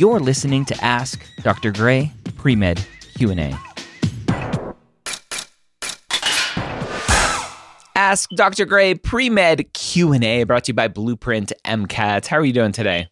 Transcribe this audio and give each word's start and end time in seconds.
You're 0.00 0.18
listening 0.18 0.64
to 0.64 0.82
Ask 0.82 1.26
Dr. 1.42 1.70
Gray 1.70 2.10
Pre-Med 2.38 2.82
Q&A. 3.18 3.54
Ask 7.94 8.30
Dr. 8.30 8.64
Gray 8.64 8.94
Pre-Med 8.94 9.74
Q&A 9.74 10.44
brought 10.44 10.64
to 10.64 10.70
you 10.70 10.74
by 10.74 10.88
Blueprint 10.88 11.52
MCAT. 11.66 12.26
How 12.26 12.38
are 12.38 12.44
you 12.46 12.54
doing 12.54 12.72
today? 12.72 13.08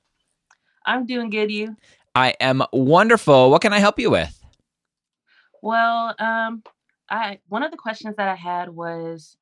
I'm 0.86 1.04
doing 1.04 1.29
good, 1.29 1.50
you? 1.50 1.77
I 2.14 2.30
am 2.40 2.62
wonderful. 2.72 3.50
What 3.50 3.61
can 3.61 3.75
I 3.75 3.80
help 3.80 3.98
you 3.98 4.11
with? 4.11 4.43
Well, 5.62 6.14
um, 6.18 6.62
I 7.11 7.41
one 7.48 7.64
of 7.64 7.70
the 7.70 7.77
questions 7.77 8.16
that 8.16 8.29
I 8.29 8.34
had 8.34 8.70
was 8.70 9.36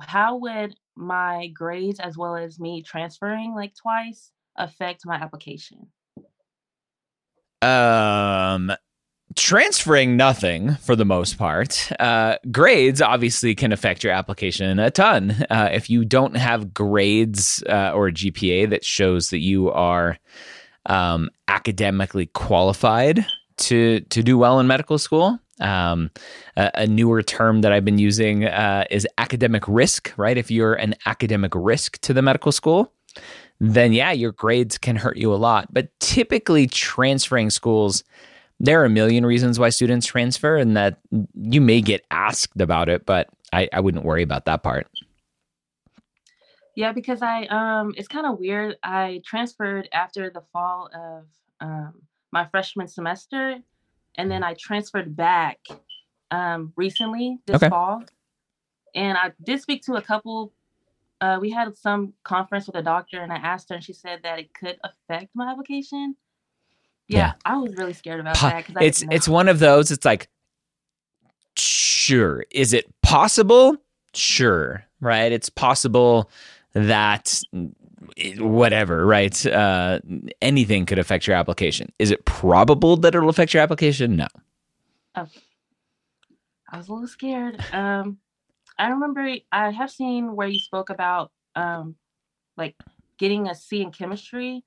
how 0.00 0.36
would 0.36 0.76
my 0.94 1.48
grades 1.48 1.98
as 1.98 2.16
well 2.16 2.36
as 2.36 2.60
me 2.60 2.80
transferring 2.84 3.56
like 3.56 3.74
twice 3.74 4.30
affect 4.56 5.04
my 5.04 5.16
application? 5.16 5.88
Um, 7.62 8.72
transferring 9.36 10.16
nothing 10.16 10.74
for 10.76 10.96
the 10.96 11.04
most 11.04 11.38
part. 11.38 11.90
Uh, 12.00 12.36
grades 12.50 13.00
obviously 13.00 13.54
can 13.54 13.72
affect 13.72 14.02
your 14.02 14.12
application 14.12 14.78
a 14.78 14.90
ton. 14.90 15.30
Uh, 15.50 15.68
if 15.72 15.88
you 15.88 16.04
don't 16.04 16.36
have 16.36 16.74
grades 16.74 17.62
uh, 17.68 17.92
or 17.94 18.08
a 18.08 18.12
GPA 18.12 18.70
that 18.70 18.84
shows 18.84 19.30
that 19.30 19.38
you 19.38 19.70
are 19.70 20.18
um, 20.86 21.30
academically 21.48 22.26
qualified 22.26 23.24
to 23.58 24.00
to 24.00 24.22
do 24.22 24.38
well 24.38 24.58
in 24.58 24.66
medical 24.66 24.98
school. 24.98 25.38
Um, 25.60 26.10
a, 26.56 26.70
a, 26.74 26.86
newer 26.86 27.22
term 27.22 27.60
that 27.60 27.70
I've 27.70 27.84
been 27.84 27.98
using 27.98 28.46
uh, 28.46 28.84
is 28.90 29.06
academic 29.18 29.68
risk. 29.68 30.12
Right, 30.16 30.38
if 30.38 30.50
you're 30.50 30.72
an 30.72 30.94
academic 31.04 31.52
risk 31.54 32.00
to 32.00 32.14
the 32.14 32.22
medical 32.22 32.50
school, 32.50 32.94
then 33.60 33.92
yeah, 33.92 34.10
your 34.10 34.32
grades 34.32 34.78
can 34.78 34.96
hurt 34.96 35.18
you 35.18 35.32
a 35.32 35.36
lot. 35.36 35.72
But 35.72 35.88
typically, 36.00 36.66
transferring 36.66 37.50
schools, 37.50 38.02
there 38.58 38.80
are 38.80 38.86
a 38.86 38.90
million 38.90 39.24
reasons 39.24 39.58
why 39.58 39.68
students 39.68 40.06
transfer, 40.06 40.56
and 40.56 40.76
that 40.76 40.98
you 41.34 41.60
may 41.60 41.80
get 41.80 42.04
asked 42.10 42.60
about 42.60 42.88
it, 42.88 43.06
but 43.06 43.28
I, 43.52 43.68
I 43.72 43.80
wouldn't 43.80 44.04
worry 44.04 44.22
about 44.22 44.46
that 44.46 44.62
part. 44.62 44.86
Yeah, 46.74 46.92
because 46.92 47.20
I 47.20 47.44
um, 47.46 47.94
it's 47.96 48.08
kind 48.08 48.26
of 48.26 48.38
weird. 48.38 48.76
I 48.82 49.22
transferred 49.26 49.88
after 49.92 50.30
the 50.30 50.42
fall 50.52 50.88
of 50.94 51.24
um, 51.60 51.94
my 52.32 52.46
freshman 52.46 52.88
semester, 52.88 53.58
and 54.16 54.30
then 54.30 54.42
I 54.42 54.54
transferred 54.54 55.14
back 55.14 55.58
um, 56.30 56.72
recently 56.76 57.38
this 57.46 57.56
okay. 57.56 57.68
fall. 57.68 58.04
And 58.94 59.18
I 59.18 59.32
did 59.42 59.60
speak 59.60 59.82
to 59.84 59.94
a 59.94 60.02
couple 60.02 60.52
uh, 61.20 61.38
we 61.40 61.50
had 61.50 61.76
some 61.76 62.14
conference 62.24 62.66
with 62.66 62.76
a 62.76 62.82
doctor 62.82 63.20
and 63.20 63.32
I 63.32 63.36
asked 63.36 63.68
her 63.68 63.74
and 63.74 63.84
she 63.84 63.92
said 63.92 64.20
that 64.22 64.38
it 64.38 64.54
could 64.54 64.78
affect 64.82 65.30
my 65.34 65.50
application. 65.50 66.16
Yeah, 67.08 67.18
yeah. 67.18 67.32
I 67.44 67.56
was 67.58 67.74
really 67.76 67.92
scared 67.92 68.20
about 68.20 68.36
that. 68.36 68.66
it's 68.80 69.04
it's 69.10 69.28
one 69.28 69.48
of 69.48 69.58
those. 69.58 69.90
It's 69.90 70.04
like, 70.04 70.28
sure, 71.56 72.44
is 72.50 72.72
it 72.72 72.86
possible? 73.02 73.76
Sure, 74.14 74.84
right? 75.00 75.32
It's 75.32 75.50
possible 75.50 76.30
that 76.72 77.42
whatever, 78.38 79.04
right? 79.04 79.46
Uh, 79.46 80.00
anything 80.40 80.86
could 80.86 80.98
affect 80.98 81.26
your 81.26 81.36
application. 81.36 81.92
Is 81.98 82.10
it 82.10 82.24
probable 82.24 82.96
that 82.98 83.14
it'll 83.14 83.28
affect 83.28 83.54
your 83.54 83.62
application? 83.62 84.16
No. 84.16 84.28
Oh, 85.16 85.26
I 86.70 86.76
was 86.76 86.88
a 86.88 86.92
little 86.92 87.08
scared. 87.08 87.62
Um, 87.72 88.18
I 88.80 88.88
remember 88.88 89.36
I 89.52 89.70
have 89.70 89.90
seen 89.90 90.34
where 90.34 90.48
you 90.48 90.58
spoke 90.58 90.88
about 90.88 91.30
um, 91.54 91.96
like 92.56 92.74
getting 93.18 93.48
a 93.48 93.54
C 93.54 93.82
in 93.82 93.92
chemistry, 93.92 94.64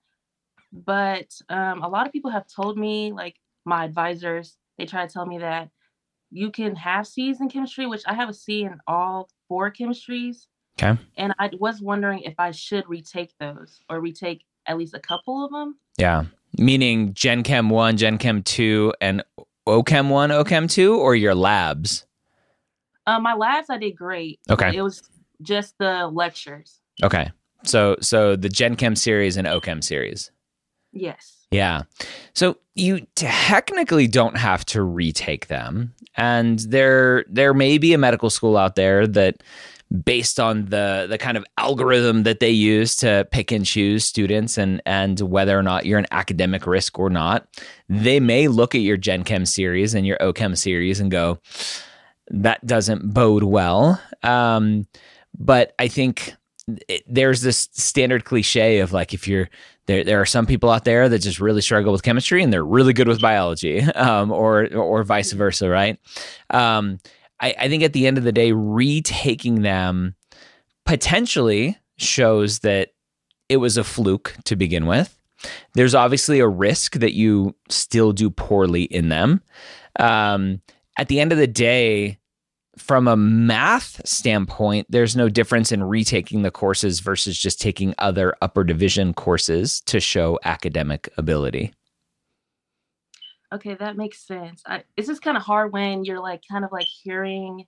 but 0.72 1.34
um, 1.50 1.82
a 1.82 1.88
lot 1.88 2.06
of 2.06 2.14
people 2.14 2.30
have 2.30 2.46
told 2.48 2.78
me, 2.78 3.12
like 3.12 3.36
my 3.66 3.86
advisors, 3.86 4.56
they 4.78 4.86
try 4.86 5.06
to 5.06 5.12
tell 5.12 5.26
me 5.26 5.40
that 5.40 5.70
you 6.30 6.52
can 6.52 6.76
have 6.76 7.08
C's 7.08 7.42
in 7.42 7.50
chemistry, 7.50 7.88
which 7.88 8.04
I 8.06 8.14
have 8.14 8.30
a 8.30 8.34
C 8.34 8.64
in 8.64 8.80
all 8.88 9.30
four 9.48 9.72
chemistries. 9.72 10.48
Okay. 10.80 11.00
And 11.18 11.34
I 11.40 11.50
was 11.60 11.82
wondering 11.82 12.22
if 12.22 12.36
I 12.38 12.52
should 12.52 12.88
retake 12.88 13.34
those 13.40 13.80
or 13.90 14.00
retake 14.00 14.46
at 14.68 14.78
least 14.78 14.94
a 14.94 15.00
couple 15.00 15.44
of 15.44 15.52
them. 15.52 15.78
Yeah. 15.98 16.26
Meaning 16.58 17.14
Gen 17.14 17.44
Chem 17.44 17.70
1, 17.70 17.98
Gen 17.98 18.18
Chem 18.20 18.44
2, 18.44 18.94
and 19.02 19.24
OChem 19.68 20.10
1, 20.10 20.30
OChem 20.30 20.70
2, 20.70 20.98
or 21.00 21.16
your 21.16 21.36
labs? 21.36 22.06
Uh, 23.06 23.20
my 23.20 23.34
labs, 23.34 23.70
I 23.70 23.78
did 23.78 23.96
great. 23.96 24.40
Okay. 24.50 24.76
It 24.76 24.82
was 24.82 25.02
just 25.42 25.76
the 25.78 26.08
lectures. 26.08 26.80
Okay. 27.04 27.32
So, 27.64 27.98
so 28.02 28.36
the 28.36 28.50
Gen 28.50 28.76
Chem 28.76 28.96
series 28.96 29.38
and 29.38 29.48
OChem 29.48 29.84
series. 29.84 30.32
Yes. 30.92 31.46
Yeah. 31.52 31.84
So 32.34 32.58
you 32.76 33.06
technically 33.16 34.08
don't 34.08 34.38
have 34.38 34.66
to 34.68 34.82
retake 34.82 35.48
them. 35.48 35.94
And 36.16 36.60
there 36.60 37.26
there 37.30 37.54
may 37.54 37.78
be 37.78 37.94
a 37.94 37.98
medical 37.98 38.30
school 38.30 38.58
out 38.58 38.76
there 38.76 39.08
that 39.08 39.44
based 40.06 40.40
on 40.40 40.66
the 40.66 41.06
the 41.10 41.18
kind 41.18 41.38
of 41.38 41.46
algorithm 41.58 42.24
that 42.24 42.40
they 42.40 42.50
use 42.50 42.96
to 42.98 43.28
pick 43.32 43.52
and 43.52 43.66
choose 43.66 44.04
students 44.04 44.58
and 44.58 44.82
and 44.86 45.20
whether 45.22 45.58
or 45.58 45.64
not 45.64 45.86
you're 45.86 46.00
an 46.00 46.08
academic 46.12 46.66
risk 46.66 46.98
or 46.98 47.10
not, 47.10 47.48
they 47.90 48.20
may 48.20 48.48
look 48.48 48.74
at 48.76 48.82
your 48.82 48.98
Gen 48.98 49.24
Chem 49.24 49.46
series 49.46 49.94
and 49.94 50.06
your 50.06 50.18
OChem 50.18 50.58
series 50.58 51.00
and 51.00 51.12
go, 51.12 51.40
that 52.30 52.66
doesn't 52.66 53.14
bode 53.14 53.44
well. 53.44 54.02
Um, 54.22 54.88
but 55.38 55.74
I 55.80 55.88
think 55.88 56.34
it, 56.88 57.04
there's 57.08 57.42
this 57.42 57.70
standard 57.74 58.26
cliche 58.26 58.80
of 58.80 58.94
like 58.94 59.14
if 59.14 59.28
you're 59.28 59.50
there, 59.86 60.04
there 60.04 60.22
are 60.22 60.26
some 60.26 60.46
people 60.46 60.70
out 60.70 60.86
there 60.86 61.10
that 61.10 61.20
just 61.20 61.40
really 61.40 61.62
struggle 61.62 61.92
with 61.92 62.04
chemistry 62.04 62.42
and 62.42 62.54
they're 62.54 62.64
really 62.64 62.94
good 62.94 63.08
with 63.08 63.22
biology, 63.22 63.82
um, 63.96 64.32
or 64.32 64.74
or 64.74 65.04
vice 65.04 65.32
versa, 65.34 65.70
right? 65.70 66.00
Um, 66.50 67.00
I, 67.40 67.56
I 67.60 67.70
think 67.70 67.84
at 67.84 67.94
the 67.94 68.08
end 68.08 68.18
of 68.18 68.24
the 68.24 68.32
day, 68.32 68.52
retaking 68.54 69.62
them 69.62 70.16
potentially 70.86 71.78
shows 71.98 72.60
that 72.60 72.90
it 73.50 73.58
was 73.58 73.78
a 73.78 73.84
fluke 73.84 74.36
to 74.46 74.56
begin 74.56 74.86
with. 74.86 75.18
There's 75.74 75.96
obviously 75.96 76.40
a 76.40 76.48
risk 76.48 76.96
that 77.00 77.14
you 77.14 77.56
still 77.70 78.14
do 78.14 78.30
poorly 78.30 78.84
in 78.84 79.10
them. 79.10 79.42
Um, 80.00 80.62
at 80.98 81.08
the 81.08 81.20
end 81.20 81.32
of 81.32 81.38
the 81.38 81.48
day, 81.48 82.20
from 82.78 83.08
a 83.08 83.16
math 83.16 84.02
standpoint, 84.08 84.88
there's 84.90 85.16
no 85.16 85.30
difference 85.30 85.72
in 85.72 85.84
retaking 85.84 86.42
the 86.42 86.52
courses 86.52 87.00
versus 87.00 87.38
just 87.38 87.62
taking 87.62 87.94
other 87.98 88.36
upper 88.42 88.64
division 88.64 89.14
courses 89.14 89.80
to 89.82 90.00
show 90.00 90.40
academic 90.44 91.10
ability. 91.18 91.74
Okay, 93.54 93.76
that 93.76 93.96
makes 93.96 94.26
sense. 94.26 94.64
I, 94.66 94.84
it's 94.98 95.08
just 95.08 95.22
kind 95.22 95.38
of 95.38 95.44
hard 95.44 95.72
when 95.72 96.04
you're 96.04 96.20
like 96.22 96.42
kind 96.52 96.66
of 96.66 96.72
like 96.72 96.88
hearing 96.88 97.66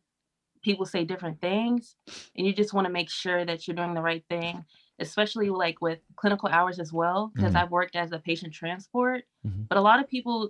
people 0.64 0.86
say 0.86 1.06
different 1.06 1.40
things 1.40 1.96
and 2.36 2.48
you 2.48 2.52
just 2.52 2.74
want 2.74 2.88
to 2.88 2.92
make 2.92 3.12
sure 3.12 3.46
that 3.46 3.68
you're 3.68 3.76
doing 3.76 3.94
the 3.94 4.02
right 4.02 4.24
thing, 4.28 4.66
especially 4.98 5.50
like 5.50 5.80
with 5.82 6.00
clinical 6.16 6.50
hours 6.50 6.80
as 6.80 6.92
well, 6.92 7.32
because 7.36 7.54
mm-hmm. 7.54 7.58
I've 7.58 7.70
worked 7.70 7.96
as 7.96 8.12
a 8.12 8.18
patient 8.18 8.52
transport, 8.52 9.26
mm-hmm. 9.46 9.64
but 9.70 9.78
a 9.78 9.82
lot 9.82 10.00
of 10.00 10.10
people 10.10 10.50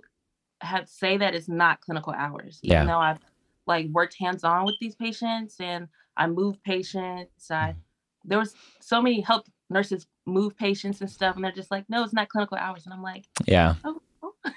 have 0.60 0.88
say 0.88 1.16
that 1.16 1.34
it's 1.34 1.48
not 1.48 1.80
clinical 1.80 2.12
hours, 2.12 2.60
even 2.62 2.72
yeah. 2.72 2.84
though 2.84 2.98
I've 2.98 3.18
like 3.66 3.86
worked 3.88 4.16
hands 4.18 4.44
on 4.44 4.64
with 4.64 4.76
these 4.80 4.94
patients 4.94 5.56
and 5.60 5.88
I 6.16 6.26
moved 6.26 6.62
patients. 6.62 7.50
I 7.50 7.54
mm-hmm. 7.54 7.78
there 8.24 8.38
was 8.38 8.54
so 8.80 9.02
many 9.02 9.20
help 9.20 9.46
nurses 9.68 10.06
move 10.26 10.56
patients 10.56 11.00
and 11.00 11.10
stuff, 11.10 11.36
and 11.36 11.44
they're 11.44 11.52
just 11.52 11.70
like, 11.70 11.84
no, 11.88 12.02
it's 12.02 12.12
not 12.12 12.28
clinical 12.28 12.56
hours, 12.56 12.84
and 12.84 12.94
I'm 12.94 13.02
like, 13.02 13.24
yeah. 13.46 13.74
Oh, 13.84 14.00
oh. 14.22 14.32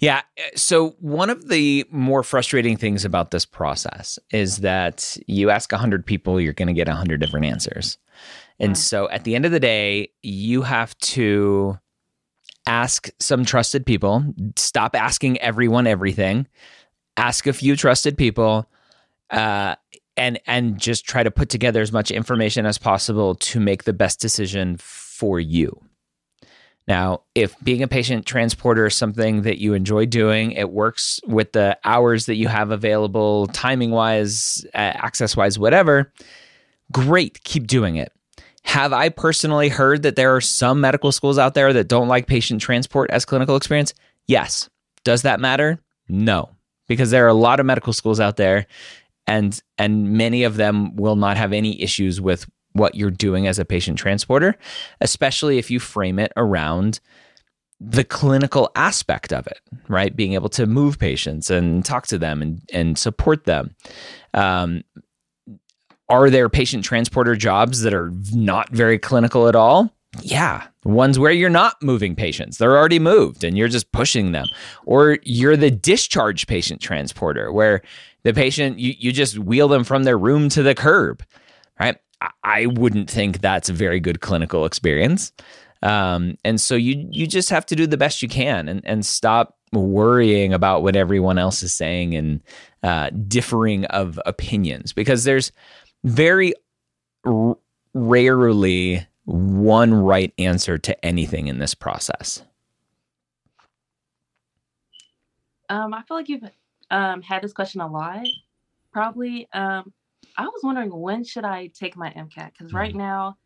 Yeah. 0.00 0.22
Eh, 0.36 0.50
so, 0.54 0.90
one 1.00 1.30
of 1.30 1.48
the 1.48 1.86
more 1.90 2.22
frustrating 2.22 2.76
things 2.76 3.04
about 3.04 3.30
this 3.30 3.46
process 3.46 4.18
is 4.32 4.58
that 4.58 5.16
you 5.26 5.50
ask 5.50 5.72
100 5.72 6.04
people, 6.04 6.40
you're 6.40 6.52
going 6.52 6.68
to 6.68 6.74
get 6.74 6.88
100 6.88 7.20
different 7.20 7.46
answers. 7.46 7.96
And 8.58 8.70
yeah. 8.70 8.74
so, 8.74 9.08
at 9.10 9.24
the 9.24 9.34
end 9.34 9.46
of 9.46 9.52
the 9.52 9.60
day, 9.60 10.10
you 10.22 10.62
have 10.62 10.98
to 10.98 11.78
ask 12.66 13.08
some 13.18 13.44
trusted 13.44 13.86
people, 13.86 14.24
stop 14.56 14.96
asking 14.96 15.40
everyone 15.40 15.86
everything, 15.86 16.46
ask 17.16 17.46
a 17.46 17.52
few 17.52 17.76
trusted 17.76 18.16
people, 18.16 18.68
uh, 19.30 19.74
and 20.16 20.38
and 20.46 20.78
just 20.78 21.04
try 21.04 21.22
to 21.22 21.30
put 21.30 21.48
together 21.48 21.80
as 21.80 21.92
much 21.92 22.10
information 22.10 22.66
as 22.66 22.78
possible 22.78 23.34
to 23.34 23.60
make 23.60 23.84
the 23.84 23.92
best 23.92 24.20
decision 24.20 24.76
for 24.78 25.40
you. 25.40 25.80
Now, 26.86 27.22
if 27.34 27.58
being 27.64 27.82
a 27.82 27.88
patient 27.88 28.26
transporter 28.26 28.86
is 28.86 28.94
something 28.94 29.42
that 29.42 29.58
you 29.58 29.72
enjoy 29.72 30.04
doing, 30.04 30.52
it 30.52 30.70
works 30.70 31.18
with 31.26 31.52
the 31.52 31.78
hours 31.84 32.26
that 32.26 32.34
you 32.34 32.46
have 32.48 32.70
available, 32.70 33.46
timing 33.48 33.90
wise, 33.90 34.66
uh, 34.74 34.78
access 34.78 35.34
wise, 35.34 35.58
whatever, 35.58 36.12
great, 36.92 37.42
keep 37.44 37.66
doing 37.66 37.96
it. 37.96 38.12
Have 38.64 38.92
I 38.92 39.08
personally 39.08 39.68
heard 39.68 40.02
that 40.02 40.16
there 40.16 40.34
are 40.34 40.40
some 40.40 40.80
medical 40.80 41.12
schools 41.12 41.38
out 41.38 41.54
there 41.54 41.72
that 41.72 41.88
don't 41.88 42.08
like 42.08 42.26
patient 42.26 42.60
transport 42.60 43.10
as 43.10 43.24
clinical 43.24 43.56
experience? 43.56 43.94
Yes. 44.26 44.68
Does 45.04 45.22
that 45.22 45.38
matter? 45.38 45.78
No 46.08 46.54
because 46.86 47.10
there 47.10 47.24
are 47.24 47.28
a 47.28 47.34
lot 47.34 47.60
of 47.60 47.66
medical 47.66 47.92
schools 47.92 48.20
out 48.20 48.36
there 48.36 48.66
and 49.26 49.60
and 49.78 50.12
many 50.12 50.42
of 50.42 50.56
them 50.56 50.94
will 50.96 51.16
not 51.16 51.36
have 51.36 51.52
any 51.52 51.80
issues 51.80 52.20
with 52.20 52.46
what 52.72 52.94
you're 52.94 53.10
doing 53.10 53.46
as 53.46 53.58
a 53.58 53.64
patient 53.64 53.98
transporter 53.98 54.56
especially 55.00 55.58
if 55.58 55.70
you 55.70 55.80
frame 55.80 56.18
it 56.18 56.32
around 56.36 57.00
the 57.80 58.04
clinical 58.04 58.70
aspect 58.76 59.32
of 59.32 59.46
it, 59.46 59.60
right? 59.88 60.14
Being 60.14 60.34
able 60.34 60.48
to 60.50 60.64
move 60.64 60.98
patients 60.98 61.50
and 61.50 61.84
talk 61.84 62.06
to 62.06 62.18
them 62.18 62.40
and, 62.40 62.62
and 62.72 62.96
support 62.96 63.44
them. 63.44 63.74
Um, 64.32 64.84
are 66.08 66.30
there 66.30 66.48
patient 66.48 66.84
transporter 66.84 67.36
jobs 67.36 67.82
that 67.82 67.94
are 67.94 68.12
not 68.32 68.70
very 68.70 68.98
clinical 68.98 69.48
at 69.48 69.56
all? 69.56 69.90
Yeah, 70.20 70.66
ones 70.84 71.18
where 71.18 71.32
you're 71.32 71.50
not 71.50 71.82
moving 71.82 72.14
patients. 72.14 72.58
They're 72.58 72.76
already 72.76 72.98
moved 72.98 73.42
and 73.42 73.58
you're 73.58 73.68
just 73.68 73.90
pushing 73.90 74.32
them. 74.32 74.46
Or 74.86 75.18
you're 75.22 75.56
the 75.56 75.70
discharge 75.70 76.46
patient 76.46 76.80
transporter 76.80 77.52
where 77.52 77.82
the 78.22 78.32
patient, 78.32 78.78
you, 78.78 78.94
you 78.98 79.12
just 79.12 79.38
wheel 79.38 79.66
them 79.66 79.82
from 79.82 80.04
their 80.04 80.18
room 80.18 80.48
to 80.50 80.62
the 80.62 80.74
curb, 80.74 81.24
right? 81.80 81.96
I 82.42 82.66
wouldn't 82.66 83.10
think 83.10 83.40
that's 83.40 83.68
a 83.68 83.72
very 83.72 84.00
good 84.00 84.20
clinical 84.20 84.64
experience. 84.64 85.32
Um, 85.82 86.38
and 86.44 86.58
so 86.58 86.76
you 86.76 87.06
you 87.10 87.26
just 87.26 87.50
have 87.50 87.66
to 87.66 87.76
do 87.76 87.86
the 87.86 87.98
best 87.98 88.22
you 88.22 88.28
can 88.28 88.68
and, 88.68 88.80
and 88.84 89.04
stop 89.04 89.58
worrying 89.72 90.54
about 90.54 90.82
what 90.82 90.96
everyone 90.96 91.36
else 91.36 91.62
is 91.62 91.74
saying 91.74 92.14
and 92.14 92.40
uh, 92.82 93.10
differing 93.28 93.84
of 93.86 94.18
opinions 94.24 94.94
because 94.94 95.24
there's 95.24 95.52
very 96.04 96.54
r- 97.24 97.56
rarely 97.94 99.06
one 99.24 99.94
right 99.94 100.32
answer 100.38 100.78
to 100.78 101.04
anything 101.04 101.48
in 101.48 101.58
this 101.58 101.74
process. 101.74 102.42
Um, 105.68 105.94
I 105.94 106.02
feel 106.02 106.16
like 106.16 106.28
you've 106.28 106.44
um, 106.90 107.22
had 107.22 107.42
this 107.42 107.52
question 107.52 107.80
a 107.80 107.90
lot. 107.90 108.26
Probably. 108.92 109.48
Um, 109.52 109.92
I 110.36 110.44
was 110.44 110.60
wondering 110.62 110.94
when 110.94 111.24
should 111.24 111.44
I 111.44 111.68
take 111.68 111.96
my 111.96 112.10
MCAT? 112.10 112.52
Because 112.56 112.72
right 112.72 112.90
mm-hmm. 112.90 112.98
now 112.98 113.38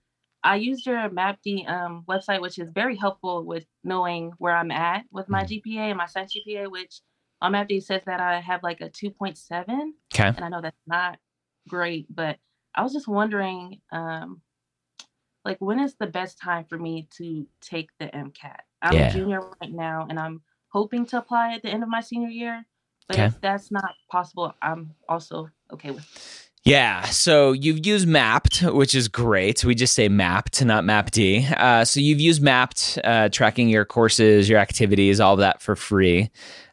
I 0.42 0.56
used 0.56 0.84
your 0.84 1.08
MAPD 1.08 1.68
um, 1.68 2.04
website, 2.08 2.40
which 2.40 2.58
is 2.58 2.68
very 2.74 2.96
helpful 2.96 3.44
with 3.44 3.66
knowing 3.84 4.32
where 4.38 4.56
I'm 4.56 4.70
at 4.70 5.04
with 5.10 5.28
my 5.28 5.44
mm-hmm. 5.44 5.70
GPA 5.70 5.88
and 5.90 5.98
my 5.98 6.06
science 6.06 6.36
GPA, 6.36 6.70
which 6.70 7.00
on 7.40 7.52
MAPD 7.52 7.82
says 7.84 8.02
that 8.06 8.20
I 8.20 8.40
have 8.40 8.62
like 8.62 8.80
a 8.80 8.90
2.7. 8.90 9.92
Okay. 10.12 10.28
And 10.28 10.40
I 10.40 10.48
know 10.48 10.60
that's 10.60 10.76
not 10.86 11.18
great, 11.68 12.06
but 12.14 12.38
I 12.74 12.82
was 12.82 12.92
just 12.92 13.08
wondering, 13.08 13.80
um, 13.90 14.42
like, 15.44 15.58
when 15.60 15.80
is 15.80 15.96
the 15.96 16.06
best 16.06 16.38
time 16.38 16.64
for 16.64 16.78
me 16.78 17.08
to 17.16 17.46
take 17.60 17.90
the 17.98 18.06
MCAT? 18.06 18.60
I'm 18.82 18.94
yeah. 18.94 19.08
a 19.08 19.12
junior 19.12 19.40
right 19.40 19.72
now, 19.72 20.06
and 20.08 20.18
I'm 20.18 20.42
hoping 20.68 21.06
to 21.06 21.18
apply 21.18 21.54
at 21.54 21.62
the 21.62 21.70
end 21.70 21.82
of 21.82 21.88
my 21.88 22.00
senior 22.00 22.28
year. 22.28 22.64
But 23.08 23.16
okay. 23.16 23.26
if 23.26 23.40
that's 23.40 23.70
not 23.70 23.94
possible, 24.10 24.54
I'm 24.60 24.94
also 25.08 25.48
okay 25.72 25.90
with 25.90 26.04
it. 26.04 26.48
Yeah, 26.64 27.04
so 27.06 27.52
you've 27.52 27.86
used 27.86 28.06
Mappd, 28.06 28.74
which 28.74 28.94
is 28.94 29.08
great. 29.08 29.64
We 29.64 29.74
just 29.74 29.94
say 29.94 30.08
Mappd, 30.08 30.66
not 30.66 30.84
MapD. 30.84 31.50
Uh, 31.52 31.84
so 31.84 31.98
you've 31.98 32.20
used 32.20 32.42
Mappd, 32.42 32.98
uh, 33.04 33.28
tracking 33.30 33.70
your 33.70 33.86
courses, 33.86 34.48
your 34.50 34.58
activities, 34.58 35.18
all 35.18 35.34
of 35.34 35.38
that 35.38 35.62
for 35.62 35.76
free. 35.76 36.30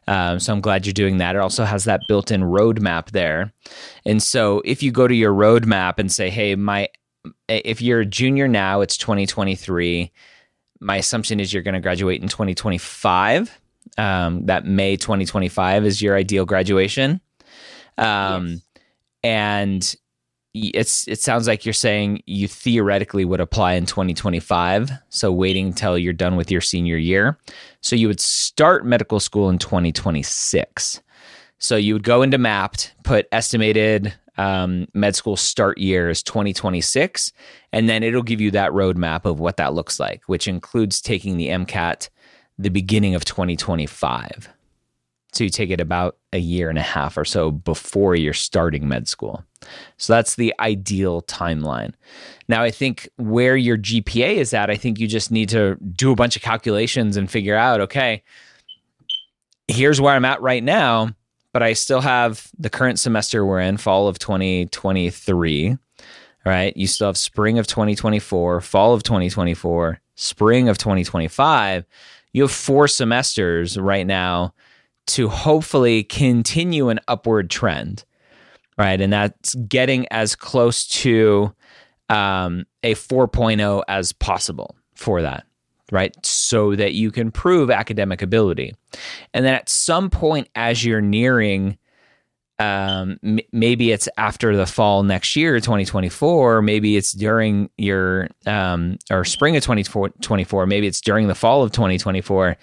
Um, 0.08 0.38
so 0.38 0.52
I'm 0.52 0.60
glad 0.60 0.86
you're 0.86 0.92
doing 0.92 1.18
that. 1.18 1.34
It 1.34 1.40
also 1.40 1.64
has 1.64 1.84
that 1.84 2.00
built-in 2.08 2.42
roadmap 2.42 3.10
there. 3.10 3.52
And 4.04 4.22
so 4.22 4.62
if 4.64 4.82
you 4.82 4.92
go 4.92 5.08
to 5.08 5.14
your 5.14 5.32
roadmap 5.32 5.98
and 5.98 6.10
say, 6.10 6.30
"Hey, 6.30 6.54
my," 6.54 6.88
if 7.48 7.82
you're 7.82 8.00
a 8.00 8.06
junior 8.06 8.46
now, 8.46 8.80
it's 8.80 8.96
2023. 8.96 10.12
My 10.80 10.96
assumption 10.96 11.40
is 11.40 11.52
you're 11.52 11.62
going 11.62 11.74
to 11.74 11.80
graduate 11.80 12.22
in 12.22 12.28
2025. 12.28 13.60
Um, 13.98 14.46
that 14.46 14.66
May 14.66 14.96
2025 14.96 15.86
is 15.86 16.02
your 16.02 16.16
ideal 16.16 16.44
graduation. 16.44 17.20
Um, 17.98 18.48
yes 18.48 18.60
and 19.26 19.96
it's 20.74 21.06
it 21.08 21.20
sounds 21.20 21.46
like 21.46 21.64
you're 21.64 21.72
saying 21.72 22.22
you 22.26 22.48
theoretically 22.48 23.24
would 23.24 23.40
apply 23.40 23.74
in 23.74 23.86
2025 23.86 24.90
so 25.08 25.32
waiting 25.32 25.66
until 25.66 25.98
you're 25.98 26.12
done 26.12 26.36
with 26.36 26.50
your 26.50 26.60
senior 26.60 26.96
year. 26.96 27.38
So 27.80 27.96
you 27.96 28.08
would 28.08 28.20
start 28.20 28.84
medical 28.84 29.20
school 29.20 29.48
in 29.50 29.58
2026 29.58 31.02
so 31.58 31.76
you 31.76 31.94
would 31.94 32.02
go 32.02 32.22
into 32.22 32.38
Mappd 32.38 32.92
put 33.02 33.26
estimated 33.32 34.14
um, 34.38 34.86
med 34.92 35.16
school 35.16 35.36
start 35.36 35.78
year 35.78 36.10
is 36.10 36.22
2026 36.22 37.32
and 37.72 37.88
then 37.88 38.02
it'll 38.02 38.22
give 38.22 38.40
you 38.40 38.50
that 38.50 38.72
roadmap 38.72 39.24
of 39.24 39.40
what 39.40 39.56
that 39.56 39.72
looks 39.72 39.98
like 39.98 40.22
which 40.26 40.46
includes 40.46 41.00
taking 41.00 41.38
the 41.38 41.48
mcat 41.48 42.10
the 42.58 42.68
beginning 42.68 43.14
of 43.14 43.24
2025 43.24 44.50
so 45.36 45.44
you 45.44 45.50
take 45.50 45.70
it 45.70 45.80
about 45.80 46.16
a 46.32 46.38
year 46.38 46.70
and 46.70 46.78
a 46.78 46.82
half 46.82 47.16
or 47.18 47.24
so 47.24 47.50
before 47.50 48.14
you're 48.14 48.32
starting 48.32 48.88
med 48.88 49.06
school. 49.06 49.44
So 49.98 50.12
that's 50.12 50.36
the 50.36 50.54
ideal 50.60 51.22
timeline. 51.22 51.92
Now, 52.48 52.62
I 52.62 52.70
think 52.70 53.08
where 53.16 53.56
your 53.56 53.76
GPA 53.76 54.36
is 54.36 54.54
at, 54.54 54.70
I 54.70 54.76
think 54.76 54.98
you 54.98 55.06
just 55.06 55.30
need 55.30 55.48
to 55.50 55.76
do 55.76 56.12
a 56.12 56.16
bunch 56.16 56.36
of 56.36 56.42
calculations 56.42 57.16
and 57.16 57.30
figure 57.30 57.56
out 57.56 57.80
okay, 57.80 58.22
here's 59.68 60.00
where 60.00 60.14
I'm 60.14 60.24
at 60.24 60.40
right 60.40 60.62
now, 60.62 61.10
but 61.52 61.62
I 61.62 61.72
still 61.72 62.00
have 62.00 62.50
the 62.58 62.70
current 62.70 62.98
semester 62.98 63.44
we're 63.44 63.60
in, 63.60 63.76
fall 63.76 64.08
of 64.08 64.18
2023, 64.18 65.76
right? 66.44 66.76
You 66.76 66.86
still 66.86 67.08
have 67.08 67.16
spring 67.16 67.58
of 67.58 67.66
2024, 67.66 68.60
fall 68.60 68.94
of 68.94 69.02
2024, 69.02 70.00
spring 70.14 70.68
of 70.68 70.78
2025. 70.78 71.84
You 72.32 72.42
have 72.42 72.52
four 72.52 72.86
semesters 72.88 73.78
right 73.78 74.06
now 74.06 74.54
to 75.06 75.28
hopefully 75.28 76.04
continue 76.04 76.88
an 76.88 77.00
upward 77.08 77.50
trend, 77.50 78.04
right? 78.78 79.00
And 79.00 79.12
that's 79.12 79.54
getting 79.54 80.06
as 80.10 80.34
close 80.34 80.86
to 80.88 81.54
um, 82.08 82.66
a 82.82 82.94
4.0 82.94 83.82
as 83.88 84.12
possible 84.12 84.76
for 84.94 85.22
that, 85.22 85.44
right? 85.90 86.14
So 86.24 86.74
that 86.76 86.94
you 86.94 87.10
can 87.10 87.30
prove 87.30 87.70
academic 87.70 88.22
ability. 88.22 88.74
And 89.34 89.44
then 89.44 89.54
at 89.54 89.68
some 89.68 90.10
point, 90.10 90.48
as 90.54 90.84
you're 90.84 91.00
nearing, 91.00 91.78
um, 92.58 93.18
m- 93.22 93.40
maybe 93.52 93.92
it's 93.92 94.08
after 94.16 94.56
the 94.56 94.66
fall 94.66 95.02
next 95.02 95.36
year, 95.36 95.60
2024, 95.60 96.62
maybe 96.62 96.96
it's 96.96 97.12
during 97.12 97.70
your, 97.76 98.28
um, 98.46 98.98
or 99.10 99.24
spring 99.24 99.56
of 99.56 99.62
2024, 99.62 100.66
maybe 100.66 100.86
it's 100.86 101.00
during 101.00 101.28
the 101.28 101.34
fall 101.34 101.62
of 101.62 101.72
2024 101.72 102.56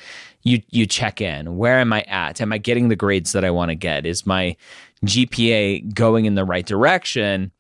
you 0.44 0.62
you 0.69 0.86
check 0.86 1.22
in. 1.22 1.57
Where 1.57 1.80
am 1.80 1.94
I 1.94 2.01
at? 2.01 2.42
Am 2.42 2.54
I 2.54 2.57
getting 2.57 2.90
the 2.90 2.95
grades 2.95 3.31
that 3.31 3.45
I 3.45 3.51
want 3.51 3.69
to 3.69 3.75
get? 3.75 4.06
Is 4.06 4.25
my 4.25 4.56
GPA 5.06 5.94
going 5.94 6.25
in 6.25 6.36
the 6.36 6.46
right 6.46 6.66
direction? 6.66 7.51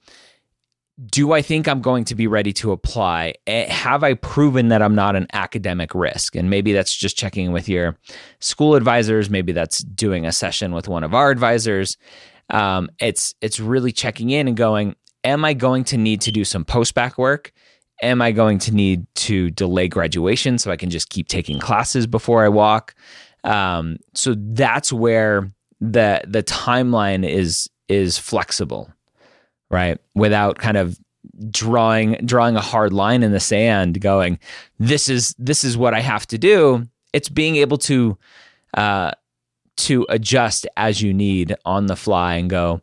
Do 1.05 1.31
I 1.31 1.41
think 1.41 1.67
I'm 1.67 1.81
going 1.81 2.03
to 2.05 2.15
be 2.15 2.27
ready 2.27 2.53
to 2.53 2.71
apply? 2.71 3.33
Eh, 3.47 3.71
have 3.71 4.03
I 4.03 4.13
proven 4.13 4.67
that 4.67 4.81
I'm 4.81 4.93
not 4.93 5.15
an 5.15 5.27
academic 5.33 5.95
risk? 5.95 6.35
And 6.35 6.51
maybe 6.51 6.71
that's 6.71 6.95
just 6.95 7.17
checking 7.17 7.51
with 7.51 7.67
your 7.67 7.97
school 8.39 8.75
advisors. 8.75 9.29
Maybe 9.29 9.53
that's 9.53 9.79
doing 9.79 10.25
a 10.25 10.31
session 10.31 10.71
with 10.71 10.87
one 10.87 11.03
of 11.03 11.15
our 11.15 11.31
advisors. 11.31 11.97
Um, 12.49 12.89
it's 12.99 13.35
it's 13.41 13.59
really 13.59 13.91
checking 13.91 14.29
in 14.29 14.47
and 14.47 14.57
going. 14.57 14.95
Am 15.23 15.45
I 15.45 15.53
going 15.53 15.85
to 15.85 15.97
need 15.97 16.19
to 16.21 16.31
do 16.31 16.43
some 16.43 16.65
post 16.65 16.93
back 16.93 17.17
work? 17.17 17.53
am 18.03 18.21
I 18.21 18.31
going 18.31 18.59
to 18.59 18.73
need 18.73 19.07
to 19.15 19.49
delay 19.51 19.87
graduation 19.87 20.57
so 20.57 20.71
I 20.71 20.77
can 20.77 20.89
just 20.89 21.09
keep 21.09 21.27
taking 21.27 21.59
classes 21.59 22.05
before 22.05 22.43
I 22.43 22.49
walk? 22.49 22.93
Um, 23.43 23.97
so 24.13 24.35
that's 24.37 24.93
where 24.93 25.51
the 25.79 26.21
the 26.27 26.43
timeline 26.43 27.27
is 27.27 27.69
is 27.89 28.17
flexible, 28.17 28.91
right? 29.69 29.97
Without 30.15 30.57
kind 30.59 30.77
of 30.77 30.97
drawing 31.49 32.13
drawing 32.25 32.55
a 32.55 32.61
hard 32.61 32.93
line 32.93 33.23
in 33.23 33.31
the 33.31 33.39
sand, 33.39 33.99
going, 34.01 34.39
this 34.79 35.09
is 35.09 35.35
this 35.37 35.63
is 35.63 35.77
what 35.77 35.93
I 35.93 35.99
have 35.99 36.27
to 36.27 36.37
do. 36.37 36.87
It's 37.11 37.29
being 37.29 37.57
able 37.57 37.77
to 37.79 38.17
uh, 38.75 39.11
to 39.75 40.05
adjust 40.09 40.67
as 40.77 41.01
you 41.01 41.13
need 41.13 41.55
on 41.65 41.87
the 41.87 41.95
fly 41.95 42.35
and 42.35 42.49
go. 42.49 42.81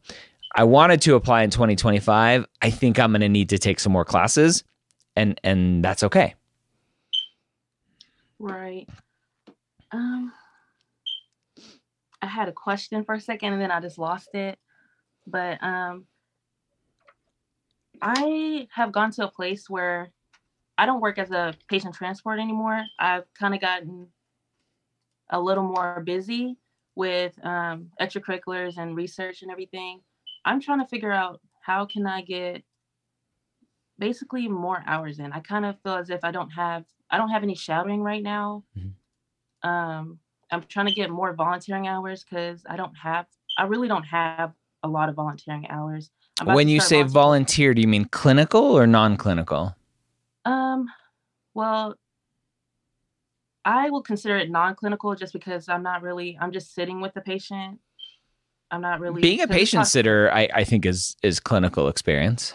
I 0.55 0.65
wanted 0.65 1.01
to 1.03 1.15
apply 1.15 1.43
in 1.43 1.51
2025. 1.51 2.45
I 2.61 2.71
think 2.71 2.99
I'm 2.99 3.13
going 3.13 3.21
to 3.21 3.29
need 3.29 3.51
to 3.51 3.59
take 3.59 3.79
some 3.79 3.93
more 3.93 4.05
classes 4.05 4.65
and 5.17 5.41
and 5.45 5.85
that's 5.85 6.03
okay 6.03 6.35
right 8.39 8.89
um 9.93 10.33
i 12.23 12.27
had 12.27 12.49
a 12.49 12.53
question 12.53 13.05
for 13.05 13.15
a 13.15 13.21
second 13.21 13.53
and 13.53 13.63
then 13.63 13.71
i 13.71 13.81
just 13.81 13.99
lost 13.99 14.35
it 14.35 14.59
but 15.27 15.63
um 15.63 16.07
i 18.01 18.67
have 18.73 18.93
gone 18.93 19.11
to 19.11 19.25
a 19.25 19.31
place 19.31 19.69
where 19.69 20.11
i 20.79 20.87
don't 20.87 21.01
work 21.01 21.19
as 21.19 21.31
a 21.31 21.55
patient 21.69 21.95
transport 21.95 22.39
anymore 22.39 22.83
i've 22.99 23.25
kind 23.35 23.55
of 23.55 23.61
gotten 23.61 24.07
a 25.31 25.41
little 25.41 25.65
more 25.65 26.03
busy 26.05 26.57
with 26.97 27.33
um, 27.45 27.89
extracurriculars 28.01 28.77
and 28.79 28.97
research 28.97 29.43
and 29.43 29.51
everything 29.51 30.01
i'm 30.45 30.61
trying 30.61 30.81
to 30.81 30.87
figure 30.87 31.13
out 31.13 31.41
how 31.63 31.85
can 31.85 32.07
i 32.07 32.21
get 32.21 32.63
basically 34.01 34.49
more 34.49 34.83
hours 34.87 35.21
in. 35.21 35.33
I 35.33 35.39
kind 35.41 35.65
of 35.65 35.77
feel 35.85 35.95
as 35.95 36.11
if 36.11 36.25
I 36.25 36.33
don't 36.33 36.51
have 36.51 36.85
I 37.11 37.19
don't 37.19 37.29
have 37.29 37.45
any 37.45 37.55
shadowing 37.55 38.03
right 38.03 38.23
now. 38.23 38.65
Mm-hmm. 38.77 39.69
Um, 39.69 40.19
I'm 40.51 40.63
trying 40.69 40.87
to 40.87 40.93
get 40.93 41.11
more 41.11 41.33
volunteering 41.35 41.87
hours 41.87 42.25
because 42.25 42.65
I 42.69 42.77
don't 42.77 42.95
have 42.95 43.27
I 43.57 43.65
really 43.65 43.87
don't 43.87 44.05
have 44.05 44.53
a 44.83 44.89
lot 44.89 45.09
of 45.09 45.15
volunteering 45.15 45.69
hours. 45.69 46.11
When 46.45 46.69
you 46.69 46.81
say 46.81 47.03
volunteer, 47.03 47.75
do 47.75 47.83
you 47.83 47.89
mean 47.89 48.07
clinical 48.07 48.63
or 48.63 48.87
non-clinical? 48.87 49.77
Um, 50.47 50.87
well, 51.53 51.95
I 53.65 53.91
will 53.91 54.03
consider 54.03 54.37
it 54.37 54.51
non-clinical 54.51 55.15
just 55.15 55.33
because 55.33 55.69
I'm 55.69 55.83
not 55.83 56.03
really 56.03 56.39
I'm 56.41 56.53
just 56.53 56.75
sitting 56.75 57.01
with 57.01 57.15
the 57.15 57.21
patient. 57.21 57.79
I'm 58.71 58.81
not 58.81 59.01
really 59.01 59.21
Being 59.21 59.41
a 59.41 59.49
patient 59.49 59.87
sitter, 59.87 60.31
I, 60.33 60.49
I 60.55 60.65
think 60.65 60.87
is 60.87 61.17
is 61.23 61.41
clinical 61.41 61.89
experience. 61.89 62.55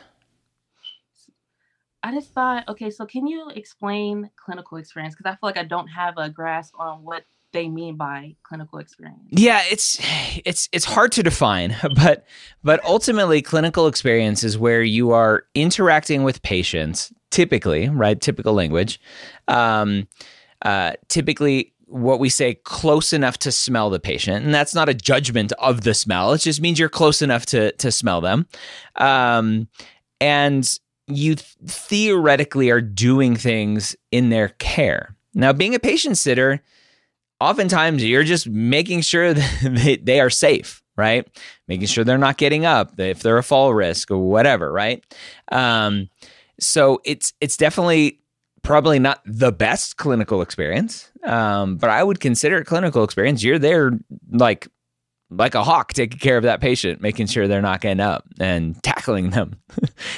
I 2.05 2.13
just 2.13 2.31
thought, 2.33 2.67
okay, 2.67 2.91
so 2.91 3.03
can 3.05 3.25
you 3.25 3.49
explain 3.49 4.29
clinical 4.35 4.77
experience? 4.77 5.15
Because 5.15 5.27
I 5.27 5.33
feel 5.33 5.39
like 5.41 5.57
I 5.57 5.63
don't 5.63 5.87
have 5.87 6.13
a 6.17 6.29
grasp 6.29 6.75
on 6.77 7.03
what 7.03 7.23
they 7.51 7.67
mean 7.67 7.95
by 7.95 8.35
clinical 8.43 8.77
experience. 8.77 9.23
Yeah, 9.31 9.63
it's 9.71 9.99
it's 10.45 10.69
it's 10.71 10.85
hard 10.85 11.11
to 11.13 11.23
define, 11.23 11.75
but 11.95 12.27
but 12.63 12.83
ultimately 12.85 13.41
clinical 13.41 13.87
experience 13.87 14.43
is 14.43 14.55
where 14.55 14.83
you 14.83 15.11
are 15.11 15.45
interacting 15.55 16.23
with 16.23 16.43
patients, 16.43 17.11
typically, 17.31 17.89
right? 17.89 18.21
Typical 18.21 18.53
language. 18.53 19.01
Um, 19.47 20.07
uh, 20.61 20.93
typically 21.07 21.73
what 21.87 22.19
we 22.19 22.29
say 22.29 22.55
close 22.55 23.13
enough 23.13 23.37
to 23.39 23.51
smell 23.51 23.89
the 23.89 23.99
patient. 23.99 24.43
And 24.43 24.53
that's 24.53 24.73
not 24.75 24.89
a 24.89 24.93
judgment 24.93 25.51
of 25.53 25.81
the 25.81 25.93
smell. 25.93 26.33
It 26.33 26.39
just 26.39 26.61
means 26.61 26.79
you're 26.79 26.89
close 26.89 27.21
enough 27.21 27.45
to 27.47 27.71
to 27.73 27.91
smell 27.91 28.21
them. 28.21 28.47
Um, 28.95 29.67
and 30.19 30.67
you 31.07 31.35
th- 31.35 31.55
theoretically 31.67 32.71
are 32.71 32.81
doing 32.81 33.35
things 33.35 33.95
in 34.11 34.29
their 34.29 34.49
care. 34.49 35.15
Now 35.33 35.53
being 35.53 35.75
a 35.75 35.79
patient 35.79 36.17
sitter 36.17 36.61
oftentimes 37.39 38.03
you're 38.03 38.23
just 38.23 38.47
making 38.47 39.01
sure 39.01 39.33
that 39.33 39.99
they, 40.03 40.19
are 40.19 40.29
safe 40.29 40.81
right? 40.97 41.27
Making 41.67 41.87
sure 41.87 42.03
they're 42.05 42.17
not 42.17 42.37
getting 42.37 42.65
up 42.65 42.97
if 42.97 43.21
they're 43.21 43.37
a 43.37 43.43
fall 43.43 43.73
risk 43.73 44.09
or 44.11 44.17
whatever 44.17 44.71
right? 44.71 45.03
Um, 45.51 46.09
so 46.59 47.01
it's 47.03 47.33
it's 47.41 47.57
definitely 47.57 48.21
probably 48.65 48.99
not 48.99 49.21
the 49.25 49.51
best 49.51 49.97
clinical 49.97 50.41
experience 50.41 51.11
um, 51.23 51.77
but 51.77 51.89
i 51.89 52.03
would 52.03 52.19
consider 52.19 52.57
it 52.57 52.65
clinical 52.65 53.03
experience. 53.03 53.43
You're 53.43 53.59
there 53.59 53.91
like 54.31 54.67
like 55.31 55.55
a 55.55 55.63
hawk 55.63 55.93
taking 55.93 56.19
care 56.19 56.37
of 56.37 56.43
that 56.43 56.61
patient 56.61 57.01
making 57.01 57.27
sure 57.27 57.47
they're 57.47 57.61
not 57.61 57.81
getting 57.81 57.99
up 57.99 58.25
and 58.39 58.81
tackling 58.83 59.31
them 59.31 59.55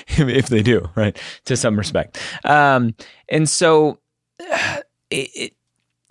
if 0.07 0.47
they 0.47 0.61
do 0.61 0.89
right 0.95 1.17
to 1.45 1.55
some 1.55 1.77
respect. 1.77 2.19
Um, 2.43 2.95
and 3.29 3.47
so 3.47 3.99
it, 4.39 5.29
it, 5.35 5.53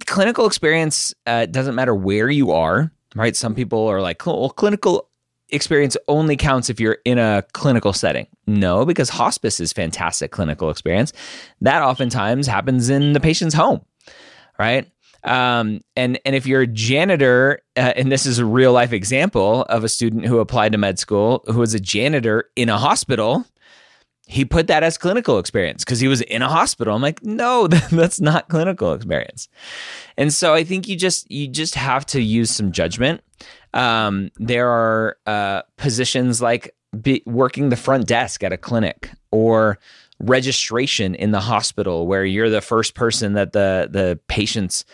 clinical 0.06 0.46
experience 0.46 1.14
uh, 1.26 1.46
doesn't 1.46 1.74
matter 1.74 1.94
where 1.94 2.30
you 2.30 2.52
are 2.52 2.92
right? 3.14 3.34
Some 3.34 3.54
people 3.54 3.86
are 3.86 4.00
like 4.00 4.24
well 4.26 4.50
clinical 4.50 5.08
experience 5.50 5.96
only 6.08 6.36
counts 6.36 6.70
if 6.70 6.80
you're 6.80 6.98
in 7.04 7.18
a 7.18 7.44
clinical 7.52 7.92
setting. 7.92 8.26
No, 8.46 8.84
because 8.84 9.08
hospice 9.08 9.60
is 9.60 9.72
fantastic 9.72 10.30
clinical 10.30 10.70
experience. 10.70 11.12
That 11.60 11.82
oftentimes 11.82 12.46
happens 12.46 12.88
in 12.88 13.12
the 13.12 13.20
patient's 13.20 13.54
home, 13.54 13.84
right? 14.58 14.90
Um, 15.24 15.80
and 15.96 16.20
and 16.24 16.36
if 16.36 16.46
you're 16.46 16.62
a 16.62 16.66
janitor, 16.66 17.60
uh, 17.76 17.92
and 17.96 18.12
this 18.12 18.26
is 18.26 18.38
a 18.38 18.44
real 18.44 18.72
life 18.72 18.92
example 18.92 19.62
of 19.64 19.82
a 19.82 19.88
student 19.88 20.24
who 20.24 20.38
applied 20.38 20.72
to 20.72 20.78
med 20.78 20.98
school 20.98 21.42
who 21.46 21.58
was 21.58 21.74
a 21.74 21.80
janitor 21.80 22.48
in 22.54 22.68
a 22.68 22.78
hospital, 22.78 23.44
he 24.26 24.44
put 24.44 24.68
that 24.68 24.82
as 24.82 24.98
clinical 24.98 25.38
experience 25.38 25.84
because 25.84 25.98
he 25.98 26.08
was 26.08 26.20
in 26.22 26.42
a 26.42 26.48
hospital. 26.48 26.94
I'm 26.94 27.02
like, 27.02 27.24
no, 27.24 27.66
that's 27.90 28.20
not 28.20 28.48
clinical 28.48 28.92
experience. 28.92 29.48
And 30.16 30.32
so 30.32 30.54
I 30.54 30.62
think 30.62 30.86
you 30.86 30.96
just 30.96 31.30
you 31.30 31.48
just 31.48 31.74
have 31.74 32.06
to 32.06 32.20
use 32.20 32.50
some 32.50 32.70
judgment. 32.70 33.20
Um, 33.76 34.30
there 34.36 34.68
are 34.68 35.18
uh, 35.26 35.62
positions 35.76 36.40
like 36.42 36.74
be, 37.00 37.22
working 37.26 37.68
the 37.68 37.76
front 37.76 38.06
desk 38.06 38.42
at 38.42 38.52
a 38.52 38.56
clinic 38.56 39.10
or 39.30 39.78
registration 40.18 41.14
in 41.14 41.30
the 41.30 41.40
hospital 41.40 42.06
where 42.06 42.24
you're 42.24 42.48
the 42.48 42.62
first 42.62 42.94
person 42.94 43.34
that 43.34 43.52
the 43.52 43.88
the 43.90 44.18
patients 44.28 44.84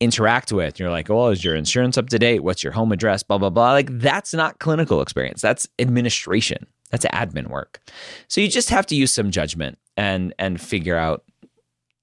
interact 0.00 0.52
with. 0.52 0.80
You're 0.80 0.90
like, 0.90 1.10
oh, 1.10 1.28
is 1.28 1.44
your 1.44 1.54
insurance 1.54 1.98
up 1.98 2.08
to 2.08 2.18
date? 2.18 2.42
What's 2.42 2.64
your 2.64 2.72
home 2.72 2.92
address? 2.92 3.22
Blah 3.22 3.38
blah 3.38 3.50
blah. 3.50 3.72
Like 3.72 3.98
that's 3.98 4.32
not 4.32 4.58
clinical 4.58 5.02
experience. 5.02 5.42
That's 5.42 5.68
administration. 5.78 6.66
That's 6.90 7.04
admin 7.06 7.48
work. 7.48 7.80
So 8.26 8.40
you 8.40 8.48
just 8.48 8.70
have 8.70 8.86
to 8.86 8.96
use 8.96 9.12
some 9.12 9.30
judgment 9.30 9.78
and 9.96 10.34
and 10.38 10.60
figure 10.60 10.96
out 10.96 11.24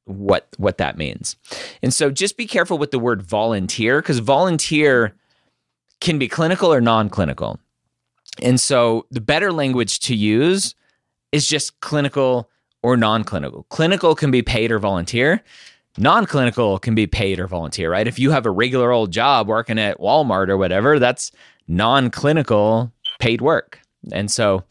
what 0.06 0.48
what 0.58 0.77
that 0.77 0.98
means. 0.98 1.36
And 1.82 1.94
so 1.94 2.12
just 2.12 2.38
be 2.38 2.46
careful 2.46 2.77
with 2.77 2.91
the 2.91 3.00
word 3.00 3.24
volunteer 3.24 4.01
because 4.01 4.20
volunteer 4.20 5.15
can 6.00 6.20
be 6.20 6.27
clinical 6.27 6.74
or 6.74 6.82
non-clinical. 6.82 7.60
And 8.42 8.60
so 8.60 9.06
the 9.12 9.22
better 9.22 9.51
language 9.51 10.00
to 10.01 10.16
use 10.16 10.75
is 11.32 11.48
just 11.48 11.80
clinical 11.80 12.50
or 12.84 12.96
non-clinical. 12.96 13.63
Clinical 13.70 14.16
can 14.16 14.32
be 14.32 14.42
paid 14.42 14.72
or 14.72 14.80
volunteer. 14.80 15.44
Non-clinical 15.98 16.77
can 16.80 16.94
be 16.94 17.08
paid 17.08 17.39
or 17.39 17.48
volunteer, 17.48 17.92
right? 17.92 18.08
If 18.08 18.20
you 18.20 18.32
have 18.32 18.46
a 18.46 18.51
regular 18.51 18.92
old 18.92 19.12
job 19.12 19.48
working 19.48 19.80
at 19.80 20.00
Walmart 20.00 20.50
or 20.50 20.58
whatever, 20.58 21.00
that's 21.00 21.32
non-clinical 21.68 22.92
paid 23.20 23.42
work. 23.42 23.80
And 24.12 24.30
so 24.30 24.63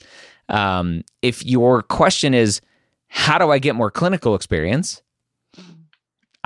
um, 0.48 1.02
if 1.22 1.44
your 1.44 1.82
question 1.82 2.32
is 2.32 2.60
how 3.08 3.38
do 3.38 3.50
I 3.50 3.58
get 3.58 3.74
more 3.74 3.90
clinical 3.90 4.34
experience? 4.34 5.02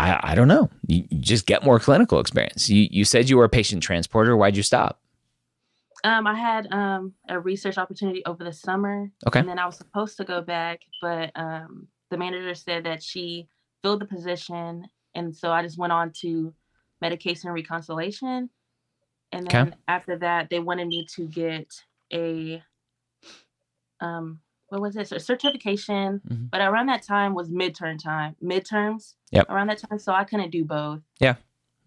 I, 0.00 0.32
I 0.32 0.34
don't 0.34 0.48
know. 0.48 0.70
You, 0.86 1.04
you 1.10 1.18
just 1.20 1.46
get 1.46 1.62
more 1.64 1.78
clinical 1.78 2.18
experience. 2.20 2.68
You, 2.68 2.88
you 2.90 3.04
said 3.04 3.28
you 3.28 3.36
were 3.36 3.44
a 3.44 3.48
patient 3.48 3.82
transporter. 3.82 4.36
Why'd 4.36 4.56
you 4.56 4.62
stop? 4.62 5.00
Um, 6.02 6.26
I 6.26 6.34
had 6.34 6.72
um, 6.72 7.12
a 7.28 7.38
research 7.38 7.76
opportunity 7.76 8.24
over 8.24 8.42
the 8.42 8.52
summer, 8.54 9.10
Okay. 9.26 9.40
and 9.40 9.48
then 9.48 9.58
I 9.58 9.66
was 9.66 9.76
supposed 9.76 10.16
to 10.16 10.24
go 10.24 10.40
back, 10.40 10.80
but 11.02 11.30
um, 11.34 11.88
the 12.10 12.16
manager 12.16 12.54
said 12.54 12.84
that 12.84 13.02
she 13.02 13.48
filled 13.82 14.00
the 14.00 14.06
position, 14.06 14.86
and 15.14 15.36
so 15.36 15.50
I 15.52 15.62
just 15.62 15.76
went 15.76 15.92
on 15.92 16.12
to 16.22 16.54
medication 17.02 17.50
reconciliation. 17.50 18.48
And 19.32 19.46
Okay. 19.46 19.58
then 19.58 19.74
after 19.88 20.16
that, 20.18 20.48
they 20.48 20.58
wanted 20.58 20.88
me 20.88 21.06
to 21.16 21.26
get 21.26 21.70
a 22.12 22.62
um, 24.00 24.40
what 24.70 24.80
was 24.80 24.94
this? 24.94 25.12
A 25.12 25.20
certification. 25.20 26.20
Mhm. 26.28 26.50
But 26.50 26.60
around 26.62 26.86
that 26.86 27.02
time 27.02 27.34
was 27.34 27.50
midterm 27.50 28.02
time, 28.02 28.36
midterms. 28.42 29.14
Yep. 29.32 29.48
Around 29.50 29.66
that 29.68 29.78
time, 29.78 29.98
so 29.98 30.12
I 30.12 30.24
couldn't 30.24 30.50
do 30.50 30.64
both. 30.64 31.00
Yeah. 31.20 31.34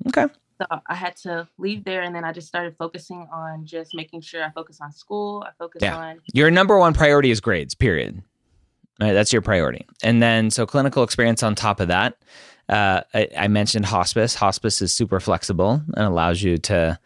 Okay. 0.08 0.28
So 0.62 0.68
I 0.88 0.94
had 0.96 1.16
to 1.18 1.48
leave 1.58 1.84
there, 1.84 2.02
and 2.04 2.16
then 2.16 2.24
I 2.24 2.32
just 2.32 2.48
started 2.48 2.76
focusing 2.78 3.28
on 3.34 3.66
just 3.66 3.92
making 3.96 4.22
sure 4.22 4.44
I 4.44 4.52
focus 4.52 4.80
on 4.82 4.92
school. 4.92 5.44
I 5.48 5.52
focus 5.58 5.82
Yeah. 5.82 5.98
on 5.98 6.20
Your 6.34 6.52
number 6.52 6.78
one 6.78 6.94
priority 6.94 7.32
is 7.32 7.42
grades, 7.42 7.74
period. 7.74 8.22
Right, 9.02 9.14
that's 9.14 9.34
your 9.34 9.42
priority. 9.42 9.88
And 10.04 10.22
then, 10.22 10.52
so 10.52 10.66
clinical 10.68 11.04
experience 11.04 11.42
on 11.42 11.56
top 11.56 11.80
of 11.80 11.88
that. 11.88 12.16
Uh, 12.70 13.02
I, 13.14 13.28
I 13.38 13.48
mentioned 13.48 13.86
hospice. 13.86 14.36
Hospice 14.36 14.82
is 14.82 14.94
super 14.94 15.20
flexible 15.20 15.82
and 15.98 16.06
allows 16.06 16.44
you 16.44 16.58
to 16.60 16.98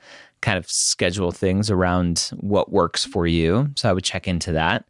kind 0.41 0.57
of 0.57 0.69
schedule 0.69 1.31
things 1.31 1.71
around 1.71 2.31
what 2.39 2.71
works 2.71 3.05
for 3.05 3.27
you. 3.27 3.69
So 3.75 3.89
I 3.89 3.93
would 3.93 4.03
check 4.03 4.27
into 4.27 4.51
that. 4.53 4.85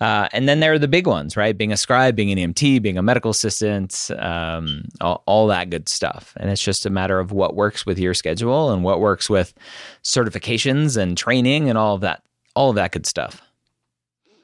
Uh, 0.00 0.28
and 0.32 0.48
then 0.48 0.60
there 0.60 0.72
are 0.72 0.78
the 0.78 0.88
big 0.88 1.06
ones, 1.06 1.36
right? 1.36 1.56
Being 1.56 1.72
a 1.72 1.76
scribe, 1.76 2.16
being 2.16 2.30
an 2.32 2.52
EMT, 2.52 2.80
being 2.80 2.96
a 2.96 3.02
medical 3.02 3.30
assistant, 3.30 4.10
um, 4.18 4.84
all, 5.00 5.22
all 5.26 5.46
that 5.48 5.68
good 5.68 5.88
stuff. 5.88 6.32
And 6.38 6.50
it's 6.50 6.62
just 6.62 6.86
a 6.86 6.90
matter 6.90 7.18
of 7.20 7.32
what 7.32 7.54
works 7.54 7.84
with 7.84 7.98
your 7.98 8.14
schedule 8.14 8.70
and 8.70 8.82
what 8.82 9.00
works 9.00 9.28
with 9.28 9.52
certifications 10.02 10.96
and 10.96 11.18
training 11.18 11.68
and 11.68 11.76
all 11.76 11.94
of 11.94 12.00
that, 12.00 12.22
all 12.56 12.70
of 12.70 12.76
that 12.76 12.92
good 12.92 13.06
stuff. 13.06 13.42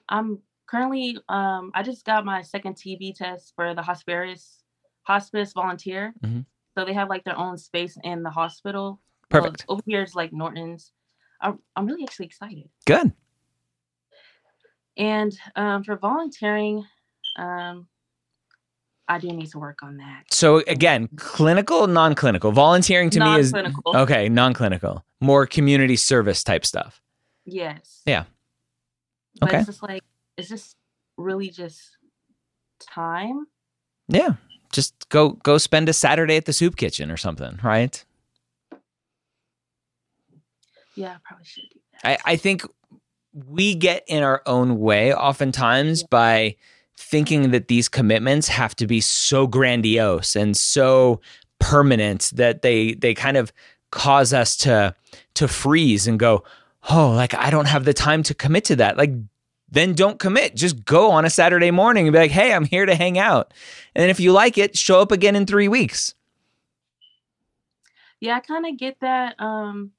I'm 0.08 0.40
currently 0.66 1.16
um 1.28 1.70
I 1.74 1.82
just 1.82 2.04
got 2.04 2.24
my 2.24 2.42
second 2.42 2.74
TB 2.74 3.14
test 3.14 3.52
for 3.56 3.74
the 3.74 3.82
hospice 3.82 4.62
hospice 5.04 5.52
volunteer. 5.52 6.12
Mhm. 6.24 6.44
So 6.76 6.84
they 6.84 6.92
have 6.92 7.08
like 7.08 7.24
their 7.24 7.38
own 7.38 7.56
space 7.56 7.96
in 8.02 8.22
the 8.22 8.30
hospital. 8.30 9.00
Well, 9.30 9.42
Perfect. 9.42 9.64
over 9.68 9.82
here 9.86 10.02
is 10.02 10.14
like 10.14 10.32
Norton's. 10.32 10.92
I'm, 11.40 11.58
I'm 11.74 11.86
really 11.86 12.04
actually 12.04 12.26
excited. 12.26 12.68
Good. 12.86 13.12
And 14.96 15.36
um, 15.56 15.84
for 15.84 15.96
volunteering, 15.96 16.84
um, 17.36 17.86
I 19.08 19.18
do 19.18 19.28
need 19.28 19.50
to 19.50 19.58
work 19.58 19.82
on 19.82 19.98
that. 19.98 20.24
So 20.30 20.62
again, 20.66 21.08
clinical, 21.16 21.86
non-clinical. 21.86 22.52
Volunteering 22.52 23.10
to 23.10 23.20
me 23.20 23.36
is 23.36 23.52
okay, 23.94 24.28
non-clinical. 24.28 25.04
More 25.20 25.46
community 25.46 25.96
service 25.96 26.42
type 26.42 26.64
stuff. 26.64 27.02
Yes. 27.44 28.02
Yeah. 28.06 28.24
But 29.40 29.50
Okay. 29.50 29.58
it's 29.58 29.66
just 29.66 29.82
like, 29.82 30.02
it's 30.38 30.48
just 30.48 30.76
really 31.18 31.50
just 31.50 31.98
time. 32.80 33.46
Yeah. 34.08 34.34
Just 34.72 35.08
go 35.10 35.30
go 35.30 35.58
spend 35.58 35.88
a 35.88 35.92
Saturday 35.92 36.36
at 36.36 36.46
the 36.46 36.52
soup 36.52 36.76
kitchen 36.76 37.10
or 37.10 37.16
something, 37.16 37.58
right? 37.62 38.02
Yeah, 40.96 41.12
I 41.12 41.16
probably 41.24 41.44
should 41.44 41.64
do 41.72 41.80
that. 42.02 42.20
I, 42.26 42.32
I 42.32 42.36
think 42.36 42.62
we 43.32 43.74
get 43.74 44.04
in 44.06 44.22
our 44.22 44.42
own 44.46 44.78
way 44.78 45.14
oftentimes 45.14 46.02
by 46.02 46.56
thinking 46.96 47.50
that 47.50 47.68
these 47.68 47.88
commitments 47.88 48.48
have 48.48 48.74
to 48.76 48.86
be 48.86 49.00
so 49.00 49.46
grandiose 49.46 50.34
and 50.34 50.56
so 50.56 51.20
permanent 51.58 52.30
that 52.34 52.62
they 52.62 52.94
they 52.94 53.14
kind 53.14 53.36
of 53.36 53.52
cause 53.90 54.32
us 54.32 54.56
to 54.56 54.94
to 55.34 55.46
freeze 55.46 56.06
and 56.06 56.18
go, 56.18 56.42
oh, 56.90 57.10
like 57.10 57.34
I 57.34 57.50
don't 57.50 57.68
have 57.68 57.84
the 57.84 57.94
time 57.94 58.22
to 58.24 58.34
commit 58.34 58.64
to 58.66 58.76
that. 58.76 58.96
Like 58.96 59.12
then 59.68 59.94
don't 59.94 60.18
commit. 60.18 60.56
Just 60.56 60.84
go 60.84 61.10
on 61.10 61.24
a 61.24 61.30
Saturday 61.30 61.70
morning 61.70 62.06
and 62.06 62.12
be 62.12 62.18
like, 62.18 62.30
hey, 62.30 62.52
I'm 62.52 62.64
here 62.64 62.86
to 62.86 62.94
hang 62.94 63.18
out. 63.18 63.52
And 63.94 64.02
then 64.02 64.10
if 64.10 64.20
you 64.20 64.32
like 64.32 64.56
it, 64.56 64.76
show 64.76 65.00
up 65.00 65.12
again 65.12 65.36
in 65.36 65.44
three 65.44 65.68
weeks. 65.68 66.14
Yeah, 68.20 68.36
I 68.36 68.40
kind 68.40 68.64
of 68.64 68.78
get 68.78 68.98
that. 69.00 69.38
Um, 69.38 69.92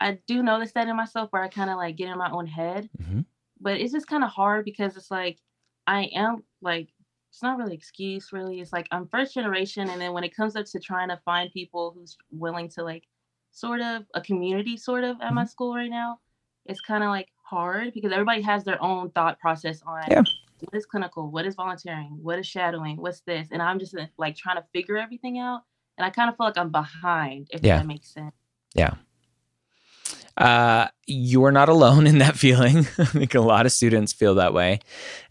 I 0.00 0.18
do 0.26 0.42
notice 0.42 0.72
that 0.72 0.88
in 0.88 0.96
myself 0.96 1.30
where 1.32 1.42
I 1.42 1.48
kind 1.48 1.70
of 1.70 1.76
like 1.76 1.96
get 1.96 2.08
in 2.10 2.18
my 2.18 2.30
own 2.30 2.46
head, 2.46 2.88
hmm 3.02 3.20
but 3.60 3.80
it's 3.80 3.92
just 3.92 4.06
kind 4.06 4.22
of 4.22 4.30
hard 4.30 4.64
because 4.66 4.96
it's 4.96 5.10
like 5.10 5.38
I 5.86 6.04
am 6.14 6.42
like 6.60 6.88
it's 7.30 7.42
not 7.42 7.58
really 7.58 7.74
excuse 7.74 8.32
really. 8.32 8.60
It's 8.60 8.72
like 8.72 8.88
I'm 8.90 9.08
first 9.08 9.34
generation, 9.34 9.88
and 9.90 10.00
then 10.00 10.12
when 10.12 10.24
it 10.24 10.34
comes 10.36 10.56
up 10.56 10.66
to 10.66 10.80
trying 10.80 11.08
to 11.08 11.20
find 11.24 11.50
people 11.52 11.92
who's 11.94 12.16
willing 12.30 12.68
to 12.70 12.82
like 12.84 13.04
sort 13.52 13.80
of 13.80 14.04
a 14.14 14.20
community 14.20 14.76
sort 14.76 15.04
of 15.04 15.20
at 15.22 15.32
my 15.32 15.44
Mhm. 15.44 15.48
school 15.48 15.74
right 15.74 15.90
now, 15.90 16.20
it's 16.66 16.80
kind 16.80 17.02
of 17.02 17.08
like 17.10 17.28
hard 17.42 17.94
because 17.94 18.12
everybody 18.12 18.42
has 18.42 18.64
their 18.64 18.82
own 18.82 19.10
thought 19.10 19.38
process 19.38 19.82
on 19.82 20.02
Yeah. 20.10 20.22
what 20.60 20.74
is 20.74 20.84
clinical, 20.86 21.30
what 21.30 21.46
is 21.46 21.54
volunteering, 21.54 22.18
what 22.22 22.38
is 22.38 22.46
shadowing, 22.46 22.96
what's 22.98 23.20
this, 23.22 23.48
and 23.50 23.62
I'm 23.62 23.78
just 23.78 23.96
uh, 23.96 24.06
like 24.18 24.36
trying 24.36 24.56
to 24.56 24.64
figure 24.74 24.96
everything 24.98 25.38
out, 25.38 25.62
and 25.96 26.04
I 26.04 26.10
kind 26.10 26.28
of 26.28 26.36
feel 26.36 26.46
like 26.46 26.58
I'm 26.58 26.70
behind 26.70 27.48
if 27.50 27.62
Yeah. 27.62 27.78
that 27.78 27.86
makes 27.86 28.08
sense. 28.12 28.34
Uh, 30.36 30.88
you're 31.06 31.52
not 31.52 31.68
alone 31.68 32.06
in 32.06 32.18
that 32.18 32.36
feeling. 32.38 32.78
I 32.98 33.04
think 33.04 33.34
a 33.34 33.40
lot 33.40 33.66
of 33.66 33.72
students 33.72 34.12
feel 34.12 34.34
that 34.36 34.52
way. 34.52 34.80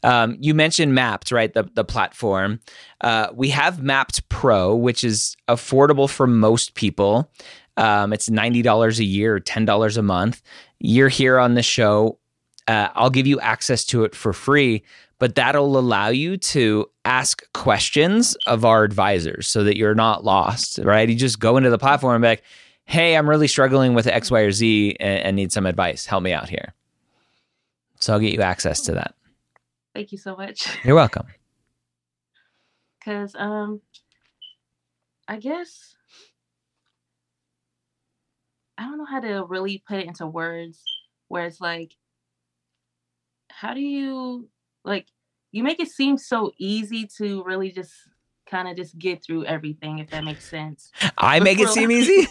Um, 0.03 0.38
you 0.39 0.53
mentioned 0.53 0.93
Mappd, 0.93 1.31
right? 1.31 1.53
The 1.53 1.69
the 1.74 1.83
platform. 1.83 2.59
Uh, 3.01 3.27
we 3.33 3.50
have 3.50 3.77
Mappd 3.77 4.21
Pro, 4.29 4.75
which 4.75 5.03
is 5.03 5.35
affordable 5.47 6.09
for 6.09 6.27
most 6.27 6.74
people. 6.75 7.31
Um, 7.77 8.13
it's 8.13 8.29
ninety 8.29 8.62
dollars 8.62 9.00
a 9.00 9.03
year, 9.05 9.39
ten 9.39 9.65
dollars 9.65 9.97
a 9.97 10.01
month. 10.01 10.41
You're 10.79 11.09
here 11.09 11.39
on 11.39 11.53
the 11.55 11.63
show. 11.63 12.19
Uh, 12.67 12.89
I'll 12.95 13.12
give 13.12 13.27
you 13.27 13.39
access 13.41 13.85
to 13.85 14.05
it 14.05 14.15
for 14.15 14.33
free, 14.33 14.83
but 15.19 15.35
that'll 15.35 15.77
allow 15.77 16.07
you 16.07 16.38
to 16.38 16.88
ask 17.03 17.43
questions 17.53 18.35
of 18.47 18.65
our 18.65 18.83
advisors 18.83 19.45
so 19.47 19.63
that 19.63 19.77
you're 19.77 19.93
not 19.93 20.24
lost, 20.24 20.79
right? 20.79 21.07
You 21.07 21.15
just 21.15 21.39
go 21.39 21.57
into 21.57 21.69
the 21.69 21.77
platform 21.77 22.15
and 22.15 22.21
be 22.24 22.27
like, 22.29 22.43
hey, 22.86 23.18
I'm 23.18 23.30
really 23.30 23.48
struggling 23.48 23.94
with 23.94 24.08
X, 24.08 24.32
Y, 24.32 24.39
or 24.39 24.51
Z 24.51 24.98
and, 25.00 25.20
and 25.20 25.36
need 25.36 25.51
some 25.51 25.65
advice. 25.65 26.06
Help 26.06 26.24
me 26.24 26.32
out 26.32 26.50
here. 26.50 26.74
So 28.00 28.13
I'll 28.13 28.20
get 28.20 28.34
you 28.34 28.42
access 28.42 28.82
to 28.82 28.94
that. 28.94 29.15
Thank 29.94 30.12
you 30.12 30.18
so 30.18 30.36
much. 30.36 30.68
You're 30.84 30.96
welcome. 30.96 31.27
Cause 33.04 33.36
um 33.38 33.82
I 35.27 35.38
guess 35.38 35.96
I 38.77 38.84
don't 38.84 38.98
know 38.98 39.06
how 39.06 39.20
to 39.20 39.46
really 39.46 39.84
put 39.88 40.00
it 40.00 40.08
into 40.08 40.25
words 40.25 40.84
where 41.27 41.46
it's 41.46 41.62
like 41.62 41.94
how 43.50 43.74
do 43.74 43.80
you 43.80 44.50
like 44.84 45.08
you 45.51 45.63
make 45.63 45.80
it 45.80 45.89
seem 45.89 46.18
so 46.18 46.51
easy 46.58 47.08
to 47.18 47.44
really 47.44 47.72
just 47.72 47.94
kind 48.50 48.68
of 48.68 48.75
just 48.75 48.98
get 48.98 49.24
through 49.24 49.46
everything 49.46 50.00
if 50.00 50.10
that 50.10 50.24
makes 50.24 50.50
sense. 50.50 50.92
I 51.18 51.39
make 51.39 51.60
it 51.60 51.70
seem 51.70 51.92
easy. 51.92 52.27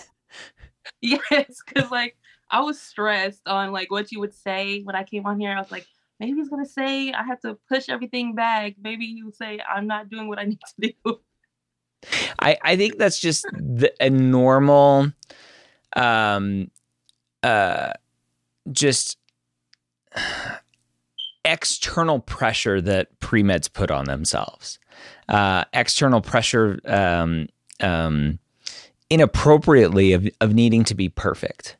Yes, 1.04 1.60
cuz 1.62 1.90
like 1.90 2.16
I 2.50 2.60
was 2.60 2.80
stressed 2.80 3.46
on 3.46 3.72
like 3.72 3.90
what 3.90 4.10
you 4.10 4.20
would 4.20 4.34
say 4.34 4.82
when 4.82 4.96
I 4.96 5.04
came 5.04 5.26
on 5.26 5.38
here. 5.38 5.52
I 5.54 5.60
was 5.60 5.70
like 5.70 5.86
maybe 6.18 6.38
he's 6.38 6.48
to 6.48 6.64
say 6.64 7.12
I 7.12 7.22
have 7.24 7.40
to 7.40 7.58
push 7.68 7.88
everything 7.88 8.34
back. 8.34 8.74
Maybe 8.82 9.06
he 9.06 9.22
would 9.22 9.36
say 9.36 9.60
I'm 9.60 9.86
not 9.86 10.08
doing 10.08 10.28
what 10.28 10.38
I 10.38 10.44
need 10.52 10.60
to 10.80 10.94
do. 11.04 11.20
I, 12.38 12.58
I 12.62 12.76
think 12.76 12.98
that's 12.98 13.18
just 13.18 13.44
the, 13.52 13.92
a 14.00 14.10
normal, 14.10 15.12
um, 15.96 16.70
uh, 17.42 17.92
just 18.70 19.18
external 21.44 22.20
pressure 22.20 22.80
that 22.80 23.18
pre 23.20 23.42
meds 23.42 23.72
put 23.72 23.90
on 23.90 24.04
themselves. 24.04 24.78
Uh, 25.28 25.64
external 25.72 26.20
pressure, 26.20 26.78
um, 26.84 27.48
um, 27.80 28.38
inappropriately 29.14 30.12
of, 30.12 30.28
of 30.40 30.54
needing 30.54 30.84
to 30.84 30.94
be 30.94 31.08
perfect. 31.08 31.76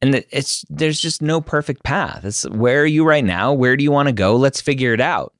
And 0.00 0.24
it's 0.30 0.64
there's 0.70 1.00
just 1.00 1.20
no 1.20 1.40
perfect 1.40 1.82
path. 1.82 2.24
It's 2.24 2.48
where 2.48 2.82
are 2.82 2.86
you 2.86 3.04
right 3.04 3.24
now? 3.24 3.52
Where 3.52 3.76
do 3.76 3.84
you 3.84 3.90
want 3.90 4.08
to 4.08 4.14
go? 4.14 4.34
Let's 4.36 4.60
figure 4.60 4.94
it 4.94 5.00
out. 5.00 5.34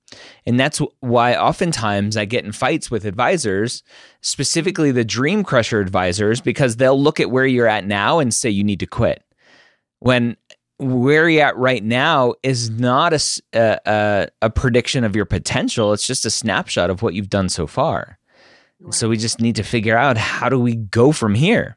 And 0.44 0.58
that's 0.58 0.80
why 0.98 1.36
oftentimes 1.36 2.16
I 2.16 2.24
get 2.24 2.44
in 2.44 2.52
fights 2.52 2.90
with 2.90 3.06
advisors, 3.06 3.82
specifically 4.20 4.90
the 4.90 5.04
dream 5.04 5.44
crusher 5.44 5.80
advisors, 5.80 6.40
because 6.40 6.76
they'll 6.76 7.00
look 7.00 7.20
at 7.20 7.30
where 7.30 7.46
you're 7.46 7.68
at 7.68 7.86
now 7.86 8.18
and 8.18 8.34
say 8.34 8.50
you 8.50 8.64
need 8.64 8.80
to 8.80 8.86
quit. 8.86 9.24
When 10.00 10.36
where 10.78 11.28
you're 11.28 11.46
at 11.46 11.56
right 11.56 11.84
now 11.84 12.34
is 12.42 12.70
not 12.70 13.12
a 13.12 14.30
a 14.42 14.50
prediction 14.50 15.04
of 15.04 15.16
your 15.16 15.26
potential. 15.26 15.92
It's 15.92 16.06
just 16.06 16.26
a 16.26 16.30
snapshot 16.30 16.90
of 16.90 17.02
what 17.02 17.14
you've 17.14 17.30
done 17.30 17.48
so 17.48 17.66
far. 17.66 18.18
So 18.88 19.08
we 19.08 19.16
just 19.16 19.40
need 19.40 19.56
to 19.56 19.62
figure 19.62 19.96
out 19.96 20.16
how 20.16 20.48
do 20.48 20.58
we 20.58 20.76
go 20.76 21.12
from 21.12 21.34
here. 21.34 21.76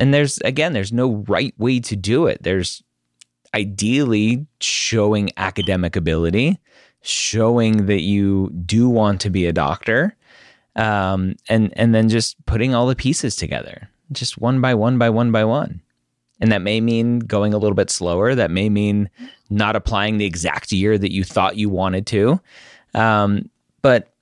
And 0.00 0.12
there's 0.12 0.38
again, 0.38 0.72
there's 0.72 0.92
no 0.92 1.24
right 1.28 1.54
way 1.58 1.80
to 1.80 1.94
do 1.94 2.26
it. 2.26 2.42
There's 2.42 2.82
ideally 3.54 4.46
showing 4.60 5.30
academic 5.36 5.94
ability, 5.94 6.58
showing 7.02 7.86
that 7.86 8.00
you 8.00 8.50
do 8.66 8.88
want 8.88 9.20
to 9.20 9.30
be 9.30 9.46
a 9.46 9.52
doctor, 9.52 10.16
um, 10.74 11.36
and 11.48 11.72
and 11.76 11.94
then 11.94 12.08
just 12.08 12.44
putting 12.46 12.74
all 12.74 12.86
the 12.86 12.96
pieces 12.96 13.36
together, 13.36 13.88
just 14.10 14.38
one 14.38 14.60
by 14.60 14.74
one 14.74 14.98
by 14.98 15.10
one 15.10 15.30
by 15.30 15.44
one. 15.44 15.80
And 16.40 16.50
that 16.50 16.62
may 16.62 16.80
mean 16.80 17.20
going 17.20 17.54
a 17.54 17.58
little 17.58 17.76
bit 17.76 17.90
slower. 17.90 18.34
That 18.34 18.50
may 18.50 18.68
mean 18.68 19.08
not 19.50 19.76
applying 19.76 20.18
the 20.18 20.26
exact 20.26 20.72
year 20.72 20.98
that 20.98 21.12
you 21.12 21.22
thought 21.22 21.56
you 21.56 21.68
wanted 21.68 22.06
to. 22.08 22.40
Um, 22.94 23.48
but 23.82 24.13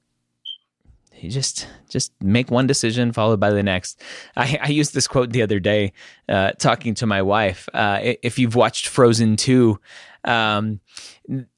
you 1.23 1.31
just 1.31 1.69
just 1.89 2.13
make 2.21 2.51
one 2.51 2.67
decision 2.67 3.13
followed 3.13 3.41
by 3.41 3.51
the 3.51 3.63
next. 3.63 4.03
I, 4.37 4.59
I 4.63 4.69
used 4.69 4.93
this 4.95 5.07
quote 5.07 5.31
the 5.31 5.43
other 5.43 5.61
day, 5.61 5.93
uh, 6.29 6.53
talking 6.53 6.95
to 6.95 7.07
my 7.07 7.23
wife. 7.23 7.69
Uh, 7.73 7.99
if 8.23 8.39
you've 8.39 8.55
watched 8.57 8.89
Frozen 8.89 9.37
two, 9.37 9.79
um, 10.25 10.81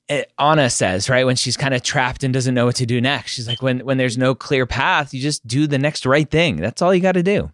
it- 0.09 0.31
Anna 0.38 0.68
says 0.70 1.09
right 1.09 1.24
when 1.24 1.37
she's 1.37 1.57
kind 1.57 1.72
of 1.74 1.83
trapped 1.83 2.22
and 2.24 2.33
doesn't 2.35 2.55
know 2.55 2.66
what 2.66 2.77
to 2.77 2.87
do 2.87 3.00
next. 3.00 3.33
She's 3.33 3.48
like, 3.48 3.62
when 3.62 3.81
when 3.81 3.96
there's 3.96 4.18
no 4.18 4.35
clear 4.35 4.66
path, 4.66 5.14
you 5.14 5.20
just 5.22 5.46
do 5.46 5.66
the 5.66 5.79
next 5.79 6.05
right 6.07 6.31
thing. 6.31 6.57
That's 6.57 6.83
all 6.83 6.94
you 6.94 7.00
got 7.00 7.12
to 7.12 7.22
do. 7.22 7.50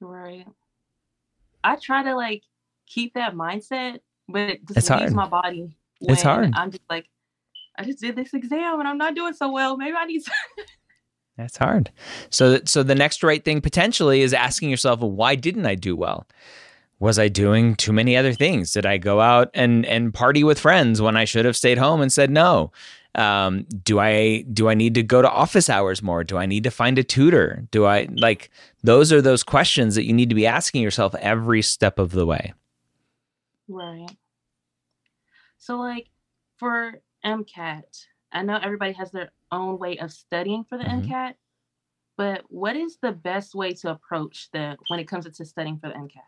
Right. 0.00 0.46
I 1.64 1.76
try 1.76 2.02
to 2.02 2.14
like 2.14 2.42
keep 2.86 3.14
that 3.14 3.34
mindset, 3.34 4.00
but 4.28 4.40
it 4.50 4.66
just 4.66 4.78
It's 4.78 4.88
hard. 4.88 5.12
my 5.12 5.28
body. 5.28 5.70
It's 6.00 6.22
hard. 6.22 6.52
I'm 6.54 6.70
just 6.72 6.82
like, 6.90 7.06
I 7.78 7.84
just 7.84 8.00
did 8.00 8.16
this 8.16 8.34
exam 8.34 8.80
and 8.80 8.88
I'm 8.88 8.98
not 8.98 9.14
doing 9.14 9.32
so 9.34 9.50
well. 9.50 9.76
Maybe 9.76 9.96
I 9.96 10.04
need. 10.04 10.22
To- 10.56 10.64
That's 11.36 11.56
hard. 11.56 11.90
So, 12.30 12.60
so 12.64 12.82
the 12.82 12.94
next 12.94 13.22
right 13.22 13.44
thing 13.44 13.60
potentially 13.60 14.20
is 14.20 14.34
asking 14.34 14.70
yourself, 14.70 15.00
why 15.00 15.34
didn't 15.34 15.66
I 15.66 15.74
do 15.74 15.96
well? 15.96 16.26
Was 16.98 17.18
I 17.18 17.28
doing 17.28 17.74
too 17.74 17.92
many 17.92 18.16
other 18.16 18.32
things? 18.32 18.70
Did 18.72 18.86
I 18.86 18.96
go 18.98 19.20
out 19.20 19.50
and 19.54 19.84
and 19.86 20.14
party 20.14 20.44
with 20.44 20.60
friends 20.60 21.02
when 21.02 21.16
I 21.16 21.24
should 21.24 21.44
have 21.44 21.56
stayed 21.56 21.78
home 21.78 22.00
and 22.00 22.12
said 22.12 22.30
no? 22.30 22.70
Um, 23.14 23.66
do 23.82 23.98
I 23.98 24.42
do 24.52 24.68
I 24.68 24.74
need 24.74 24.94
to 24.94 25.02
go 25.02 25.20
to 25.20 25.28
office 25.28 25.68
hours 25.68 26.02
more? 26.02 26.22
Do 26.22 26.38
I 26.38 26.46
need 26.46 26.64
to 26.64 26.70
find 26.70 26.98
a 26.98 27.02
tutor? 27.02 27.66
Do 27.72 27.86
I 27.86 28.06
like 28.12 28.50
those 28.84 29.12
are 29.12 29.20
those 29.20 29.42
questions 29.42 29.96
that 29.96 30.04
you 30.04 30.12
need 30.12 30.28
to 30.28 30.34
be 30.34 30.46
asking 30.46 30.82
yourself 30.82 31.14
every 31.16 31.60
step 31.62 31.98
of 31.98 32.12
the 32.12 32.24
way. 32.24 32.54
right. 33.68 34.16
So 35.58 35.78
like 35.78 36.08
for 36.56 37.00
MCAT, 37.24 38.06
I 38.32 38.42
know 38.42 38.58
everybody 38.62 38.92
has 38.92 39.10
their 39.10 39.30
own 39.50 39.78
way 39.78 39.98
of 39.98 40.10
studying 40.12 40.64
for 40.64 40.78
the 40.78 40.84
Mhm. 40.84 41.04
MCAT, 41.04 41.34
but 42.16 42.42
what 42.48 42.76
is 42.76 42.98
the 43.02 43.12
best 43.12 43.54
way 43.54 43.72
to 43.74 43.90
approach 43.90 44.48
the 44.52 44.76
when 44.88 44.98
it 45.00 45.08
comes 45.08 45.24
to 45.30 45.44
studying 45.44 45.78
for 45.78 45.88
the 45.88 45.94
MCAT? 45.94 46.22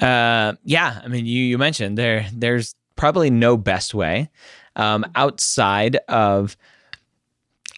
Uh, 0.00 0.56
yeah, 0.64 1.00
I 1.04 1.08
mean, 1.08 1.26
you 1.26 1.42
you 1.44 1.58
mentioned 1.58 1.96
there. 1.98 2.26
There's 2.32 2.74
probably 2.96 3.30
no 3.30 3.56
best 3.56 3.94
way 3.94 4.30
um, 4.76 5.04
outside 5.14 5.96
of 6.08 6.56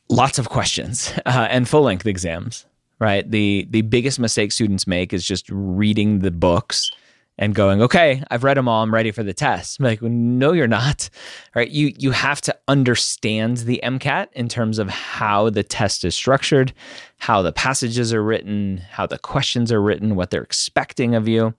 lots 0.08 0.38
of 0.38 0.48
questions 0.48 1.12
uh, 1.26 1.48
and 1.50 1.68
full 1.68 1.82
length 1.82 2.06
exams. 2.06 2.66
Right. 2.98 3.30
The 3.30 3.66
the 3.68 3.82
biggest 3.82 4.18
mistake 4.18 4.52
students 4.52 4.86
make 4.86 5.12
is 5.12 5.26
just 5.26 5.50
reading 5.50 6.20
the 6.20 6.30
books 6.30 6.90
and 7.38 7.54
going, 7.54 7.82
okay, 7.82 8.22
I've 8.30 8.44
read 8.44 8.56
them 8.56 8.68
all. 8.68 8.82
I'm 8.82 8.94
ready 8.94 9.10
for 9.10 9.22
the 9.22 9.34
test. 9.34 9.78
I'm 9.78 9.84
like, 9.84 10.02
no, 10.02 10.52
you're 10.52 10.66
not. 10.66 11.10
Right. 11.54 11.70
You 11.70 11.92
you 11.98 12.10
have 12.12 12.40
to 12.42 12.56
understand 12.68 13.58
the 13.58 13.80
MCAT 13.82 14.28
in 14.32 14.48
terms 14.48 14.78
of 14.78 14.88
how 14.88 15.50
the 15.50 15.62
test 15.62 16.04
is 16.04 16.14
structured, 16.14 16.72
how 17.18 17.42
the 17.42 17.52
passages 17.52 18.12
are 18.12 18.22
written, 18.22 18.78
how 18.90 19.06
the 19.06 19.18
questions 19.18 19.70
are 19.70 19.82
written, 19.82 20.16
what 20.16 20.30
they're 20.30 20.42
expecting 20.42 21.14
of 21.14 21.28
you. 21.28 21.54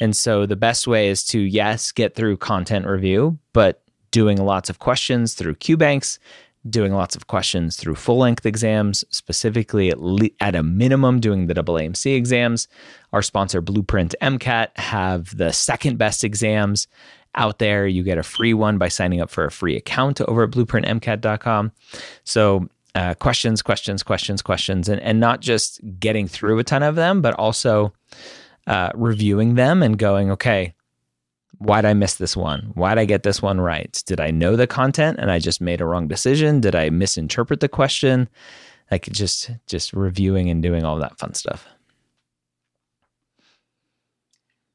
And 0.00 0.16
so 0.16 0.46
the 0.46 0.56
best 0.56 0.86
way 0.86 1.08
is 1.08 1.24
to, 1.26 1.38
yes, 1.38 1.92
get 1.92 2.14
through 2.14 2.38
content 2.38 2.86
review, 2.86 3.38
but 3.52 3.82
doing 4.10 4.38
lots 4.38 4.68
of 4.68 4.78
questions 4.78 5.34
through 5.34 5.54
QBanks, 5.56 6.18
doing 6.68 6.92
lots 6.92 7.14
of 7.14 7.26
questions 7.26 7.76
through 7.76 7.94
full 7.94 8.18
length 8.18 8.46
exams, 8.46 9.04
specifically 9.10 9.90
at, 9.90 10.00
le- 10.00 10.30
at 10.40 10.54
a 10.54 10.62
minimum 10.62 11.20
doing 11.20 11.46
the 11.46 11.54
AAMC 11.54 12.16
exams. 12.16 12.68
Our 13.12 13.22
sponsor, 13.22 13.60
Blueprint 13.60 14.14
MCAT, 14.20 14.76
have 14.76 15.36
the 15.36 15.52
second 15.52 15.98
best 15.98 16.24
exams 16.24 16.86
out 17.34 17.58
there. 17.58 17.86
You 17.86 18.02
get 18.02 18.18
a 18.18 18.22
free 18.22 18.54
one 18.54 18.78
by 18.78 18.88
signing 18.88 19.20
up 19.20 19.30
for 19.30 19.44
a 19.44 19.50
free 19.50 19.76
account 19.76 20.20
over 20.22 20.44
at 20.44 20.50
blueprintmcat.com. 20.50 21.72
So 22.24 22.68
uh, 22.94 23.14
questions, 23.14 23.60
questions, 23.60 24.02
questions, 24.02 24.40
questions, 24.40 24.88
and, 24.88 25.00
and 25.00 25.20
not 25.20 25.40
just 25.40 25.80
getting 25.98 26.28
through 26.28 26.58
a 26.58 26.64
ton 26.64 26.82
of 26.82 26.94
them, 26.94 27.20
but 27.20 27.34
also 27.34 27.92
uh, 28.66 28.90
reviewing 28.94 29.54
them 29.54 29.82
and 29.82 29.98
going, 29.98 30.30
okay, 30.30 30.72
why'd 31.58 31.84
I 31.84 31.94
miss 31.94 32.14
this 32.14 32.36
one? 32.36 32.72
Why'd 32.74 32.98
I 32.98 33.04
get 33.04 33.22
this 33.22 33.42
one 33.42 33.60
right? 33.60 34.02
Did 34.06 34.20
I 34.20 34.30
know 34.30 34.56
the 34.56 34.66
content 34.66 35.18
and 35.18 35.30
I 35.30 35.38
just 35.38 35.60
made 35.60 35.80
a 35.80 35.86
wrong 35.86 36.08
decision? 36.08 36.60
Did 36.60 36.74
I 36.74 36.90
misinterpret 36.90 37.60
the 37.60 37.68
question? 37.68 38.28
Like 38.90 39.04
just 39.10 39.50
just 39.66 39.92
reviewing 39.92 40.50
and 40.50 40.62
doing 40.62 40.84
all 40.84 40.98
that 40.98 41.18
fun 41.18 41.34
stuff. 41.34 41.66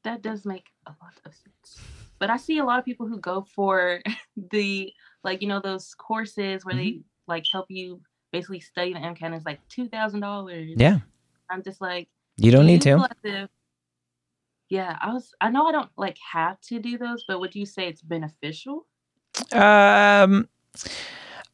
That 0.04 0.22
does 0.22 0.44
make 0.44 0.66
a 0.86 0.90
lot 0.90 1.14
of 1.24 1.34
sense. 1.34 1.80
But 2.18 2.30
I 2.30 2.36
see 2.36 2.58
a 2.58 2.64
lot 2.64 2.78
of 2.78 2.84
people 2.84 3.06
who 3.06 3.18
go 3.18 3.46
for 3.54 4.00
the 4.50 4.92
like 5.22 5.42
you 5.42 5.48
know 5.48 5.60
those 5.60 5.94
courses 5.94 6.64
where 6.64 6.74
mm-hmm. 6.74 6.84
they 6.84 7.00
like 7.28 7.44
help 7.50 7.66
you 7.68 8.00
basically 8.32 8.60
study 8.60 8.92
the 8.92 8.98
MCAT 8.98 9.36
is 9.36 9.44
like 9.44 9.60
two 9.68 9.88
thousand 9.88 10.20
dollars. 10.20 10.70
Yeah. 10.76 10.98
I'm 11.48 11.62
just 11.62 11.80
like 11.80 12.08
you 12.36 12.50
don't 12.50 12.66
need 12.66 12.82
to. 12.82 13.08
Yeah, 14.70 14.96
I 15.00 15.12
was. 15.12 15.34
I 15.40 15.50
know 15.50 15.66
I 15.66 15.72
don't 15.72 15.90
like 15.96 16.16
have 16.32 16.60
to 16.62 16.78
do 16.78 16.96
those, 16.96 17.24
but 17.26 17.40
would 17.40 17.56
you 17.56 17.66
say 17.66 17.88
it's 17.88 18.02
beneficial? 18.02 18.86
Um, 19.52 20.48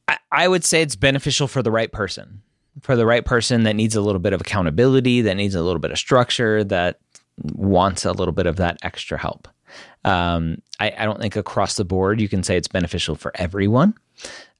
I, 0.07 0.19
I 0.31 0.47
would 0.47 0.65
say 0.65 0.83
it's 0.83 0.97
beneficial 0.97 1.49
for 1.49 1.63
the 1.63 1.71
right 1.71 1.91
person, 1.91 2.43
for 2.83 2.95
the 2.95 3.07
right 3.07 3.25
person 3.25 3.63
that 3.63 3.75
needs 3.75 3.97
a 3.97 4.03
little 4.03 4.19
bit 4.19 4.35
of 4.35 4.43
accountability, 4.43 5.23
that 5.23 5.35
needs 5.35 5.55
a 5.55 5.63
little 5.63 5.81
bit 5.81 5.91
of 5.91 5.99
structure, 5.99 6.63
that 6.65 7.01
wants 7.43 8.05
a 8.05 8.13
little 8.13 8.33
bit 8.33 8.47
of 8.47 8.57
that 8.57 8.77
extra 8.83 9.19
help. 9.19 9.49
Um, 10.05 10.59
I, 10.79 10.93
I 10.99 11.05
don't 11.07 11.21
think 11.21 11.37
across 11.37 11.75
the 11.75 11.85
board 11.85 12.21
you 12.21 12.29
can 12.29 12.43
say 12.43 12.57
it's 12.57 12.69
beneficial 12.69 13.17
for 13.17 13.33
everyone. 13.35 13.95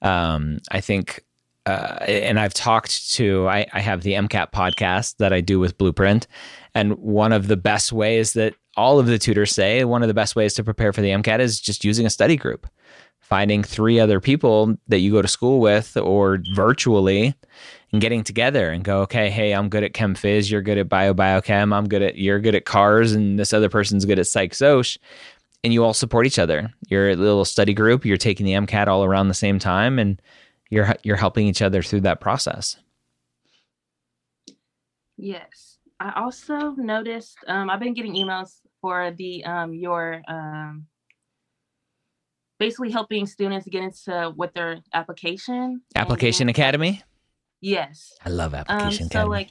Um, 0.01 0.59
I 0.71 0.81
think 0.81 1.27
uh, 1.67 1.99
and 2.07 2.39
I've 2.39 2.55
talked 2.55 3.13
to, 3.15 3.49
I, 3.49 3.67
I, 3.73 3.81
have 3.81 4.03
the 4.03 4.13
MCAT 4.13 4.53
podcast 4.53 5.17
that 5.17 5.33
I 5.33 5.41
do 5.41 5.59
with 5.59 5.77
Blueprint. 5.77 6.29
And 6.77 6.93
one 6.99 7.33
of 7.33 7.47
the 7.49 7.57
best 7.57 7.91
ways 7.91 8.35
that 8.35 8.55
all 8.77 8.99
of 8.99 9.07
the 9.07 9.19
tutors 9.19 9.51
say, 9.51 9.83
one 9.85 10.03
of 10.03 10.09
the 10.09 10.15
best 10.15 10.37
ways 10.37 10.53
to 10.55 10.63
prepare 10.63 10.93
for 10.93 11.01
the 11.01 11.09
MCAT 11.09 11.41
is 11.41 11.59
just 11.59 11.87
using 11.87 12.05
a 12.05 12.11
study 12.11 12.37
group, 12.37 12.67
finding 13.19 13.63
three 13.63 13.99
other 13.99 14.21
people 14.21 14.77
that 14.89 14.99
you 14.99 15.11
go 15.11 15.23
to 15.23 15.27
school 15.27 15.59
with 15.59 15.97
or 15.97 16.39
virtually 16.55 17.35
and 17.93 18.03
getting 18.03 18.23
together 18.23 18.69
and 18.69 18.85
go, 18.85 19.01
okay, 19.01 19.31
hey, 19.31 19.53
I'm 19.53 19.71
good 19.71 19.85
at 19.85 19.95
chem 19.95 20.15
phys, 20.15 20.51
you're 20.51 20.61
good 20.61 20.77
at 20.77 20.87
bio 20.87 21.15
biochem, 21.15 21.75
I'm 21.75 21.89
good 21.89 22.03
at, 22.03 22.19
you're 22.19 22.41
good 22.41 22.55
at 22.55 22.67
CARS, 22.67 23.13
and 23.13 23.39
this 23.39 23.55
other 23.55 23.71
person's 23.71 24.05
good 24.05 24.19
at 24.19 24.27
psych 24.27 24.53
soc. 24.53 24.85
And 25.65 25.73
you 25.73 25.83
all 25.83 25.95
support 25.95 26.27
each 26.27 26.39
other. 26.39 26.71
You're 26.89 27.09
a 27.09 27.17
little 27.17 27.47
study 27.47 27.73
group, 27.73 28.05
you're 28.05 28.19
taking 28.19 28.45
the 28.45 28.53
MCAT 28.53 28.87
all 28.87 29.03
around 29.03 29.29
the 29.29 29.35
same 29.35 29.59
time. 29.59 29.99
And 29.99 30.21
you're 30.69 30.95
you're 31.03 31.17
helping 31.17 31.47
each 31.47 31.63
other 31.63 31.83
through 31.83 32.03
that 32.03 32.21
process. 32.21 32.77
Yes, 35.17 35.76
I 35.99 36.13
also 36.17 36.73
noticed. 36.73 37.39
Um, 37.47 37.71
I've 37.71 37.81
been 37.81 37.95
getting 37.95 38.15
emails 38.15 38.61
for 38.81 39.13
the 39.17 39.45
um, 39.45 39.75
your 39.75 40.23
um, 40.29 40.87
basically 42.59 42.91
helping 42.91 43.27
students 43.27 43.67
get 43.69 43.83
into 43.83 44.33
with 44.37 44.53
their 44.55 44.79
application. 44.93 45.83
Application 45.95 46.49
and, 46.49 46.57
Academy. 46.57 47.03
Yes, 47.61 48.13
I 48.25 48.29
love 48.29 48.55
Application 48.55 49.05
um, 49.05 49.07
Academy. 49.07 49.27
So, 49.27 49.31
like, 49.31 49.51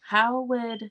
how 0.00 0.42
would 0.42 0.90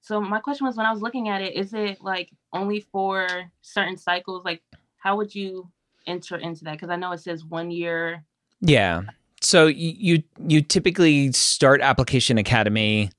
so 0.00 0.20
my 0.20 0.40
question 0.40 0.66
was 0.66 0.76
when 0.76 0.86
I 0.86 0.92
was 0.92 1.02
looking 1.02 1.28
at 1.28 1.42
it, 1.42 1.54
is 1.54 1.74
it 1.74 2.00
like 2.00 2.30
only 2.52 2.80
for 2.80 3.28
certain 3.60 3.96
cycles? 3.96 4.44
Like, 4.44 4.62
how 4.96 5.16
would 5.16 5.34
you 5.34 5.70
enter 6.06 6.36
into 6.36 6.64
that? 6.64 6.72
Because 6.72 6.90
I 6.90 6.96
know 6.96 7.12
it 7.12 7.18
says 7.18 7.44
one 7.44 7.70
year. 7.70 8.24
Yeah. 8.60 9.02
So 9.42 9.66
you 9.66 10.22
you 10.46 10.62
typically 10.62 11.32
start 11.32 11.80
Application 11.80 12.38
Academy 12.38 13.10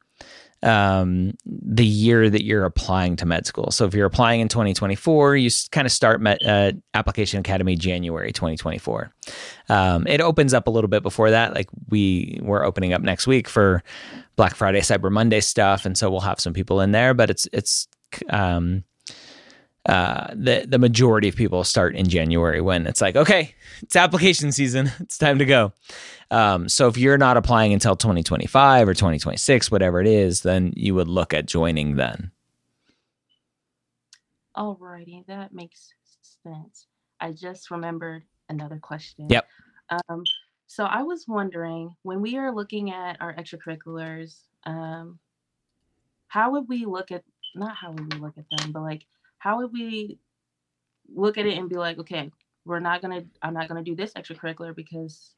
um, 0.64 1.34
the 1.46 1.86
year 1.86 2.30
that 2.30 2.44
you're 2.44 2.66
applying 2.66 3.16
to 3.18 3.26
med 3.26 3.46
school. 3.46 3.72
So 3.72 3.86
if 3.86 3.94
you're 3.94 4.06
applying 4.06 4.42
in 4.42 4.48
2024, 4.48 5.36
you 5.36 5.50
kind 5.72 5.86
of 5.86 5.92
start 5.92 6.22
med, 6.22 6.40
uh, 6.46 6.74
Application 6.94 7.40
Academy 7.40 7.76
January 7.76 8.32
2024. 8.32 9.12
Um, 9.70 10.06
it 10.08 10.22
opens 10.22 10.54
up 10.54 10.68
a 10.68 10.70
little 10.70 10.88
bit 10.88 11.04
before 11.04 11.32
that. 11.32 11.54
Like 11.54 11.70
we 11.90 12.40
we're 12.42 12.64
opening 12.64 12.94
up 12.94 13.02
next 13.02 13.28
week 13.28 13.48
for 13.48 13.84
Black 14.36 14.56
Friday, 14.56 14.82
Cyber 14.82 15.12
Monday 15.12 15.42
stuff, 15.42 15.86
and 15.86 15.98
so 15.98 16.10
we'll 16.10 16.22
have 16.22 16.40
some 16.40 16.54
people 16.54 16.82
in 16.82 16.92
there. 16.92 17.14
But 17.14 17.30
it's 17.30 17.48
it's 17.52 17.88
um, 18.30 18.84
uh, 19.88 20.28
the 20.34 20.66
the 20.68 20.78
majority 20.78 21.28
of 21.28 21.36
people 21.36 21.64
start 21.64 21.96
in 21.96 22.08
January 22.08 22.62
when 22.62 22.86
it's 22.86 23.02
like, 23.02 23.16
okay, 23.16 23.56
it's 23.82 23.96
application 23.96 24.52
season, 24.52 24.92
it's 25.00 25.18
time 25.18 25.40
to 25.40 25.46
go. 25.46 25.74
Um, 26.30 26.70
so 26.70 26.88
if 26.88 26.98
you're 26.98 27.18
not 27.18 27.36
applying 27.36 27.74
until 27.74 27.96
2025 27.96 28.88
or 28.88 28.94
2026, 28.94 29.72
whatever 29.72 30.00
it 30.00 30.08
is, 30.08 30.42
then 30.42 30.72
you 30.76 30.96
would 30.96 31.08
look 31.08 31.34
at 31.34 31.46
joining 31.46 31.96
then. 31.96 32.32
Alrighty, 34.56 35.26
that 35.28 35.54
makes 35.54 35.94
sense. 36.44 36.88
I 37.20 37.32
just 37.32 37.72
remembered 37.72 38.24
another 38.50 38.80
question. 38.80 39.28
Yep. 39.30 39.48
Um, 39.90 40.24
so 40.68 40.86
I 40.86 41.04
was 41.04 41.26
wondering 41.28 41.96
when 42.04 42.22
we 42.22 42.38
are 42.38 42.54
looking 42.54 42.92
at 42.92 43.18
our 43.20 43.34
extracurriculars, 43.36 44.38
um, 44.66 45.20
how 46.28 46.52
would 46.52 46.70
we 46.70 46.86
look 46.86 47.12
at 47.12 47.24
not 47.56 47.76
how 47.76 47.92
would 47.92 48.14
we 48.14 48.20
look 48.20 48.38
at 48.38 48.46
them, 48.50 48.72
but 48.72 48.82
like 48.82 49.06
how 49.42 49.58
would 49.58 49.74
we 49.74 50.20
look 51.16 51.40
at 51.40 51.48
it 51.48 51.58
and 51.58 51.68
be 51.68 51.76
like, 51.76 51.98
okay, 51.98 52.32
we're 52.64 52.80
not 52.80 53.02
gonna, 53.02 53.24
I'm 53.42 53.56
not 53.56 53.68
gonna 53.68 53.84
do 53.84 53.96
this 53.96 54.14
extracurricular 54.14 54.76
because 54.76 55.34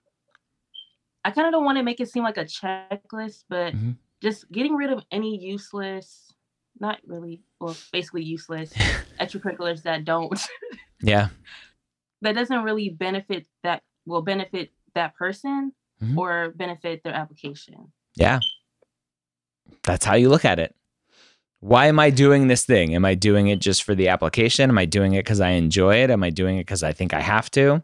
I 1.23 1.31
kind 1.31 1.47
of 1.47 1.53
don't 1.53 1.63
want 1.63 1.77
to 1.77 1.83
make 1.83 2.01
it 2.01 2.09
seem 2.09 2.23
like 2.23 2.35
a 2.35 2.43
checklist, 2.43 3.45
but 3.47 3.73
mm-hmm. 3.73 3.91
just 4.21 4.51
getting 4.51 4.75
rid 4.75 4.91
of 4.91 5.05
any 5.09 5.41
useless, 5.41 6.33
not 6.81 6.99
really, 7.07 7.43
well, 7.61 7.77
basically 7.93 8.23
useless 8.23 8.73
extracurriculars 9.21 9.83
that 9.83 10.03
don't, 10.03 10.37
yeah, 11.01 11.29
that 12.23 12.35
doesn't 12.35 12.63
really 12.63 12.89
benefit 12.89 13.47
that 13.63 13.83
will 14.05 14.21
benefit 14.21 14.73
that 14.95 15.15
person 15.15 15.71
mm-hmm. 16.03 16.19
or 16.19 16.51
benefit 16.57 17.03
their 17.05 17.13
application. 17.13 17.93
Yeah, 18.17 18.41
that's 19.83 20.03
how 20.03 20.15
you 20.15 20.27
look 20.27 20.43
at 20.43 20.59
it 20.59 20.75
why 21.63 21.87
am 21.87 21.97
I 21.97 22.09
doing 22.09 22.49
this 22.49 22.65
thing? 22.65 22.93
Am 22.93 23.05
I 23.05 23.15
doing 23.15 23.47
it 23.47 23.59
just 23.59 23.83
for 23.83 23.95
the 23.95 24.09
application? 24.09 24.69
Am 24.69 24.77
I 24.77 24.83
doing 24.83 25.13
it 25.13 25.23
because 25.23 25.39
I 25.39 25.51
enjoy 25.51 26.03
it? 26.03 26.09
Am 26.09 26.21
I 26.21 26.29
doing 26.29 26.57
it 26.57 26.65
because 26.65 26.83
I 26.83 26.91
think 26.91 27.13
I 27.13 27.21
have 27.21 27.49
to? 27.51 27.81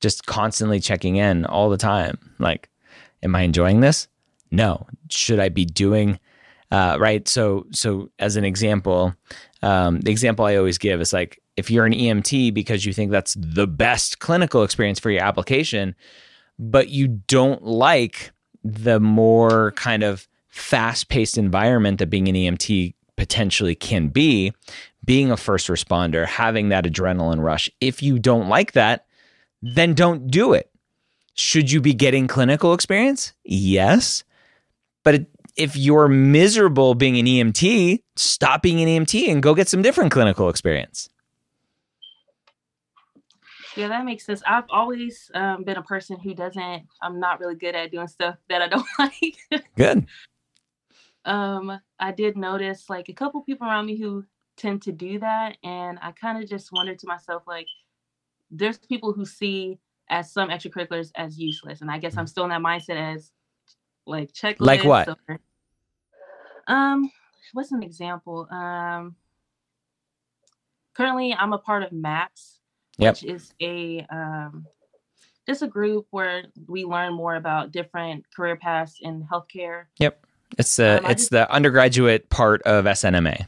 Just 0.00 0.24
constantly 0.24 0.80
checking 0.80 1.16
in 1.16 1.44
all 1.44 1.68
the 1.68 1.76
time. 1.76 2.18
Like, 2.38 2.70
am 3.22 3.36
I 3.36 3.42
enjoying 3.42 3.80
this? 3.80 4.08
No. 4.50 4.86
Should 5.10 5.38
I 5.38 5.50
be 5.50 5.66
doing 5.66 6.18
uh, 6.70 6.96
right? 6.98 7.28
So, 7.28 7.66
so 7.72 8.10
as 8.18 8.36
an 8.36 8.44
example, 8.44 9.14
um, 9.62 10.00
the 10.00 10.10
example 10.10 10.46
I 10.46 10.56
always 10.56 10.78
give 10.78 11.00
is 11.02 11.12
like 11.12 11.42
if 11.56 11.70
you're 11.70 11.86
an 11.86 11.92
EMT 11.92 12.54
because 12.54 12.86
you 12.86 12.94
think 12.94 13.10
that's 13.10 13.34
the 13.38 13.66
best 13.66 14.18
clinical 14.18 14.62
experience 14.62 14.98
for 14.98 15.10
your 15.10 15.22
application, 15.22 15.94
but 16.58 16.88
you 16.88 17.08
don't 17.08 17.62
like 17.62 18.32
the 18.64 18.98
more 18.98 19.72
kind 19.72 20.02
of 20.02 20.26
fast 20.58 21.08
paced 21.08 21.38
environment 21.38 21.98
that 21.98 22.10
being 22.10 22.28
an 22.28 22.34
EMT 22.34 22.94
potentially 23.16 23.74
can 23.74 24.08
be, 24.08 24.52
being 25.04 25.30
a 25.30 25.36
first 25.36 25.68
responder, 25.68 26.26
having 26.26 26.68
that 26.70 26.84
adrenaline 26.84 27.42
rush. 27.42 27.70
If 27.80 28.02
you 28.02 28.18
don't 28.18 28.48
like 28.48 28.72
that, 28.72 29.06
then 29.62 29.94
don't 29.94 30.28
do 30.30 30.52
it. 30.52 30.70
Should 31.34 31.70
you 31.70 31.80
be 31.80 31.94
getting 31.94 32.26
clinical 32.26 32.74
experience? 32.74 33.32
Yes. 33.44 34.24
But 35.04 35.26
if 35.56 35.76
you're 35.76 36.08
miserable 36.08 36.94
being 36.94 37.18
an 37.18 37.26
EMT, 37.26 38.02
stop 38.16 38.62
being 38.62 38.80
an 38.80 38.88
EMT 38.88 39.28
and 39.28 39.42
go 39.42 39.54
get 39.54 39.68
some 39.68 39.82
different 39.82 40.12
clinical 40.12 40.48
experience. 40.48 41.08
Yeah, 43.76 43.88
that 43.88 44.04
makes 44.04 44.26
sense. 44.26 44.42
I've 44.44 44.64
always 44.70 45.30
um, 45.34 45.62
been 45.62 45.76
a 45.76 45.82
person 45.82 46.18
who 46.18 46.34
doesn't, 46.34 46.82
I'm 47.00 47.20
not 47.20 47.38
really 47.38 47.54
good 47.54 47.76
at 47.76 47.92
doing 47.92 48.08
stuff 48.08 48.34
that 48.48 48.60
I 48.60 48.68
don't 48.68 48.86
like. 48.98 49.64
Good 49.76 50.06
um, 51.24 51.80
I 51.98 52.12
did 52.12 52.36
notice 52.36 52.88
like 52.88 53.08
a 53.08 53.12
couple 53.12 53.42
people 53.42 53.66
around 53.66 53.86
me 53.86 53.98
who 53.98 54.24
tend 54.56 54.82
to 54.82 54.92
do 54.92 55.18
that, 55.18 55.56
and 55.62 55.98
I 56.02 56.12
kind 56.12 56.42
of 56.42 56.48
just 56.48 56.72
wondered 56.72 56.98
to 57.00 57.06
myself 57.06 57.42
like, 57.46 57.66
there's 58.50 58.78
people 58.78 59.12
who 59.12 59.24
see 59.24 59.78
as 60.08 60.32
some 60.32 60.48
extracurriculars 60.48 61.10
as 61.16 61.38
useless, 61.38 61.80
and 61.80 61.90
I 61.90 61.98
guess 61.98 62.16
I'm 62.16 62.24
mm. 62.24 62.28
still 62.28 62.44
in 62.44 62.50
that 62.50 62.62
mindset 62.62 63.14
as 63.14 63.30
like 64.06 64.32
checklist. 64.32 64.60
Like 64.60 64.84
what? 64.84 65.08
Or, 65.28 65.40
um, 66.66 67.10
what's 67.52 67.72
an 67.72 67.82
example? 67.82 68.48
Um, 68.50 69.16
currently 70.94 71.34
I'm 71.34 71.52
a 71.52 71.58
part 71.58 71.82
of 71.82 71.92
MAPS, 71.92 72.60
yep. 72.96 73.14
which 73.14 73.24
is 73.24 73.52
a 73.60 74.06
um, 74.10 74.66
just 75.46 75.62
a 75.62 75.66
group 75.66 76.06
where 76.10 76.44
we 76.66 76.84
learn 76.84 77.14
more 77.14 77.36
about 77.36 77.72
different 77.72 78.24
career 78.34 78.56
paths 78.56 78.98
in 79.00 79.26
healthcare. 79.30 79.84
Yep. 79.98 80.26
It's 80.56 80.76
the 80.76 80.98
um, 80.98 81.10
it's 81.10 81.22
just, 81.22 81.30
the 81.30 81.50
undergraduate 81.52 82.30
part 82.30 82.62
of 82.62 82.84
SNMA. 82.86 83.46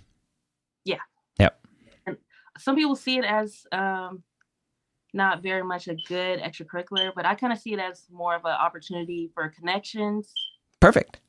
Yeah. 0.84 0.96
Yep. 1.38 1.66
And 2.06 2.16
some 2.58 2.76
people 2.76 2.96
see 2.96 3.18
it 3.18 3.24
as 3.24 3.66
um, 3.72 4.22
not 5.14 5.42
very 5.42 5.62
much 5.64 5.88
a 5.88 5.94
good 6.08 6.40
extracurricular, 6.40 7.12
but 7.14 7.26
I 7.26 7.34
kind 7.34 7.52
of 7.52 7.58
see 7.58 7.72
it 7.72 7.80
as 7.80 8.04
more 8.10 8.34
of 8.34 8.44
an 8.44 8.52
opportunity 8.52 9.30
for 9.34 9.48
connections. 9.48 10.32
Perfect. 10.80 11.20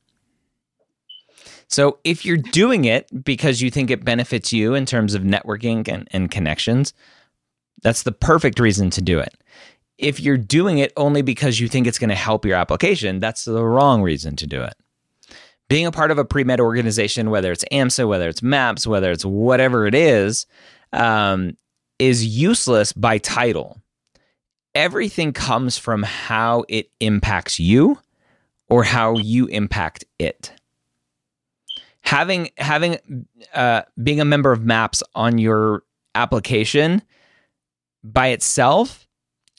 So 1.67 1.99
if 2.03 2.25
you're 2.25 2.37
doing 2.37 2.85
it 2.85 3.07
because 3.23 3.61
you 3.61 3.71
think 3.71 3.89
it 3.89 4.03
benefits 4.03 4.51
you 4.51 4.73
in 4.73 4.85
terms 4.85 5.13
of 5.13 5.23
networking 5.23 5.87
and, 5.87 6.07
and 6.11 6.29
connections, 6.29 6.93
that's 7.81 8.03
the 8.03 8.11
perfect 8.11 8.59
reason 8.59 8.89
to 8.91 9.01
do 9.01 9.19
it. 9.19 9.35
If 9.97 10.19
you're 10.19 10.37
doing 10.37 10.79
it 10.79 10.91
only 10.97 11.21
because 11.21 11.59
you 11.59 11.67
think 11.67 11.87
it's 11.87 11.99
going 11.99 12.09
to 12.09 12.15
help 12.15 12.45
your 12.45 12.57
application, 12.57 13.19
that's 13.19 13.45
the 13.45 13.63
wrong 13.63 14.01
reason 14.01 14.35
to 14.37 14.47
do 14.47 14.61
it. 14.61 14.73
Being 15.71 15.85
a 15.85 15.91
part 15.93 16.11
of 16.11 16.17
a 16.17 16.25
pre 16.25 16.43
med 16.43 16.59
organization, 16.59 17.29
whether 17.29 17.49
it's 17.49 17.63
AMSA, 17.71 18.05
whether 18.05 18.27
it's 18.27 18.43
MAPS, 18.43 18.85
whether 18.85 19.09
it's 19.09 19.23
whatever 19.23 19.87
it 19.87 19.95
is, 19.95 20.45
um, 20.91 21.55
is 21.97 22.25
useless 22.25 22.91
by 22.91 23.19
title. 23.19 23.81
Everything 24.75 25.31
comes 25.31 25.77
from 25.77 26.03
how 26.03 26.65
it 26.67 26.89
impacts 26.99 27.57
you 27.57 27.97
or 28.67 28.83
how 28.83 29.15
you 29.17 29.45
impact 29.45 30.03
it. 30.19 30.51
Having 32.01 32.49
having 32.57 33.25
uh, 33.53 33.83
being 34.03 34.19
a 34.19 34.25
member 34.25 34.51
of 34.51 34.65
MAPS 34.65 35.01
on 35.15 35.37
your 35.37 35.83
application 36.15 37.01
by 38.03 38.27
itself 38.27 39.07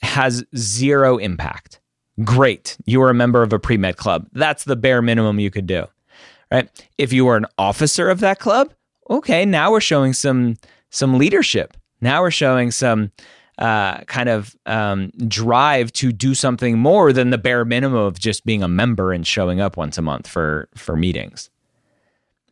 has 0.03 0.45
zero 0.55 1.17
impact. 1.17 1.81
Great, 2.23 2.77
you 2.85 3.01
are 3.01 3.09
a 3.09 3.15
member 3.15 3.43
of 3.43 3.55
a 3.55 3.59
pre 3.59 3.79
med 3.79 3.97
club. 3.97 4.29
That's 4.33 4.65
the 4.65 4.77
bare 4.77 5.01
minimum 5.01 5.41
you 5.41 5.51
could 5.51 5.67
do, 5.67 5.87
right? 6.53 6.87
If 6.99 7.13
you 7.13 7.27
are 7.29 7.37
an 7.37 7.47
officer 7.57 8.11
of 8.11 8.21
that 8.21 8.39
club, 8.39 8.73
okay, 9.09 9.45
now 9.45 9.73
we're 9.73 9.81
showing 9.81 10.13
some 10.13 10.57
some 10.91 11.19
leadership. 11.19 11.77
Now 12.01 12.21
we're 12.21 12.31
showing 12.31 12.71
some 12.71 13.11
uh, 13.59 13.99
kind 14.05 14.29
of 14.29 14.55
um, 14.67 15.11
drive 15.27 15.93
to 15.95 16.13
do 16.13 16.35
something 16.35 16.79
more 16.79 17.13
than 17.13 17.31
the 17.31 17.39
bare 17.39 17.65
minimum 17.65 17.99
of 17.99 18.19
just 18.19 18.45
being 18.45 18.63
a 18.63 18.69
member 18.69 19.13
and 19.13 19.27
showing 19.27 19.61
up 19.61 19.77
once 19.77 19.97
a 19.97 20.03
month 20.03 20.29
for 20.29 20.69
for 20.75 20.97
meetings. 20.97 21.49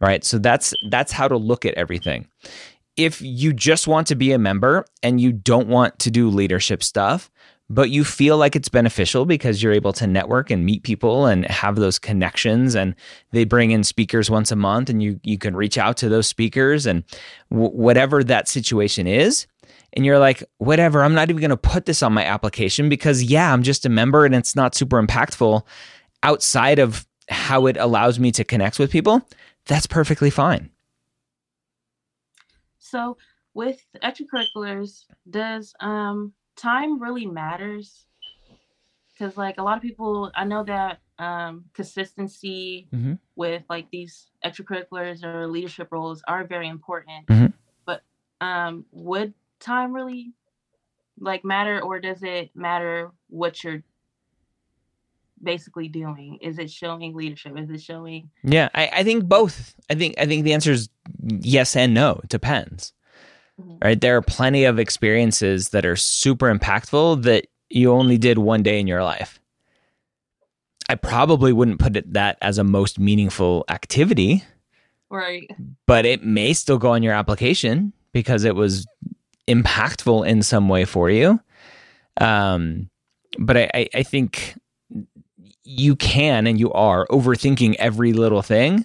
Right. 0.01 0.25
So 0.25 0.39
that's 0.39 0.73
that's 0.89 1.13
how 1.13 1.29
to 1.29 1.37
look 1.37 1.67
at 1.67 1.75
everything. 1.75 2.27
If 2.97 3.21
you 3.21 3.53
just 3.53 3.87
want 3.87 4.07
to 4.09 4.15
be 4.15 4.33
a 4.33 4.39
member 4.39 4.87
and 5.03 5.21
you 5.21 5.33
don't 5.33 5.69
want 5.69 5.99
to 6.01 6.11
do 6.11 6.29
leadership 6.31 6.83
stuff, 6.83 7.31
but 7.70 7.88
you 7.88 8.04
feel 8.04 8.37
like 8.37 8.56
it's 8.56 8.68
beneficial 8.68 9.24
because 9.24 9.62
you're 9.62 9.72
able 9.72 9.92
to 9.92 10.06
network 10.06 10.50
and 10.50 10.66
meet 10.66 10.83
people 10.83 11.26
and 11.26 11.46
have 11.46 11.76
those 11.76 11.98
connections 12.00 12.74
and 12.74 12.96
they 13.30 13.44
bring 13.44 13.70
in 13.70 13.85
speakers 13.85 14.28
once 14.28 14.50
a 14.50 14.56
month 14.56 14.90
and 14.90 15.02
you 15.02 15.18
you 15.22 15.38
can 15.38 15.56
reach 15.56 15.78
out 15.78 15.96
to 15.96 16.09
those 16.09 16.26
speakers 16.26 16.85
and 16.85 17.04
w- 17.50 17.70
whatever 17.70 18.22
that 18.24 18.48
situation 18.48 19.06
is 19.06 19.46
and 19.92 20.04
you're 20.04 20.18
like 20.18 20.42
whatever 20.59 21.02
I'm 21.02 21.14
not 21.14 21.30
even 21.30 21.40
going 21.40 21.50
to 21.50 21.56
put 21.56 21.87
this 21.87 22.02
on 22.02 22.12
my 22.12 22.24
application 22.24 22.88
because 22.88 23.22
yeah 23.22 23.52
I'm 23.52 23.62
just 23.62 23.87
a 23.87 23.88
member 23.88 24.26
and 24.26 24.35
it's 24.35 24.56
not 24.56 24.74
super 24.74 25.00
impactful 25.00 25.62
outside 26.22 26.80
of 26.80 27.06
how 27.28 27.66
it 27.66 27.76
allows 27.76 28.18
me 28.18 28.33
to 28.33 28.44
connect 28.44 28.80
with 28.80 28.90
people 28.90 29.26
that's 29.66 29.87
perfectly 29.87 30.30
fine. 30.30 30.70
So 32.78 33.16
with 33.54 33.80
extracurriculars 34.02 35.04
does 35.28 35.74
um 35.80 36.33
time 36.61 37.01
really 37.01 37.27
matters 37.27 38.07
because 39.12 39.37
like 39.37 39.59
a 39.59 39.62
lot 39.62 39.77
of 39.77 39.83
people 39.83 40.31
i 40.35 40.44
know 40.44 40.62
that 40.62 41.01
um, 41.20 41.66
consistency 41.75 42.88
mm-hmm. 42.92 43.14
with 43.37 43.62
like 43.68 43.90
these 43.92 44.29
extracurriculars 44.44 45.23
or 45.23 45.46
leadership 45.46 45.88
roles 45.90 46.23
are 46.27 46.44
very 46.44 46.68
important. 46.68 47.27
Mm-hmm. 47.27 47.46
but 47.85 48.03
um, 48.40 48.87
would 48.90 49.35
time 49.61 49.92
really 49.92 50.33
like 51.18 51.44
matter 51.44 51.81
or 51.81 52.01
does 52.01 52.23
it 52.23 52.51
matter 52.55 53.11
what 53.29 53.62
you're 53.62 53.83
basically 55.42 55.88
doing? 55.88 56.38
Is 56.40 56.59
it 56.59 56.70
showing 56.70 57.14
leadership? 57.14 57.59
Is 57.59 57.68
it 57.68 57.83
showing 57.83 58.31
yeah 58.42 58.70
I, 58.75 58.90
I 58.94 59.05
think 59.05 59.27
both. 59.27 59.75
I 59.90 59.94
think 59.94 60.14
i 60.18 60.25
think 60.25 60.44
the 60.44 60.55
answer 60.55 60.73
is 60.73 60.88
yes 61.20 61.77
and 61.77 61.92
no. 61.92 62.20
It 62.25 62.31
depends 62.31 62.94
mm-hmm. 63.61 63.77
right? 63.83 64.01
There 64.01 64.16
are 64.16 64.23
plenty 64.23 64.64
of 64.64 64.79
experiences 64.79 65.70
that 65.70 65.85
are 65.87 65.96
super 65.96 66.53
impactful 66.53 67.23
that 67.23 67.46
you 67.68 67.92
only 67.92 68.18
did 68.18 68.38
one 68.38 68.62
day 68.62 68.81
in 68.81 68.87
your 68.87 69.03
life. 69.03 69.40
I 70.88 70.96
probably 70.96 71.53
wouldn't 71.53 71.79
put 71.79 71.96
it 71.96 72.12
that 72.14 72.37
as 72.42 72.59
a 72.59 72.64
most 72.64 72.99
meaningful 72.99 73.64
activity. 73.68 74.42
Right. 75.09 75.49
But 75.87 76.05
it 76.05 76.25
may 76.25 76.53
still 76.53 76.79
go 76.79 76.90
on 76.90 77.03
your 77.03 77.14
application 77.14 77.92
because 78.12 78.44
it 78.44 78.57
was 78.57 78.87
impactful 79.46 80.27
in 80.27 80.42
some 80.42 80.68
way 80.68 80.85
for 80.85 81.09
you. 81.09 81.40
Um, 82.20 82.90
but 83.38 83.57
I, 83.57 83.88
I 83.94 84.03
think 84.03 84.57
you 85.62 85.94
can 85.94 86.49
and 86.49 86.59
you 86.59 86.73
are 86.73 87.07
overthinking 87.07 87.77
every 87.79 88.12
little 88.12 88.42
thing. 88.42 88.85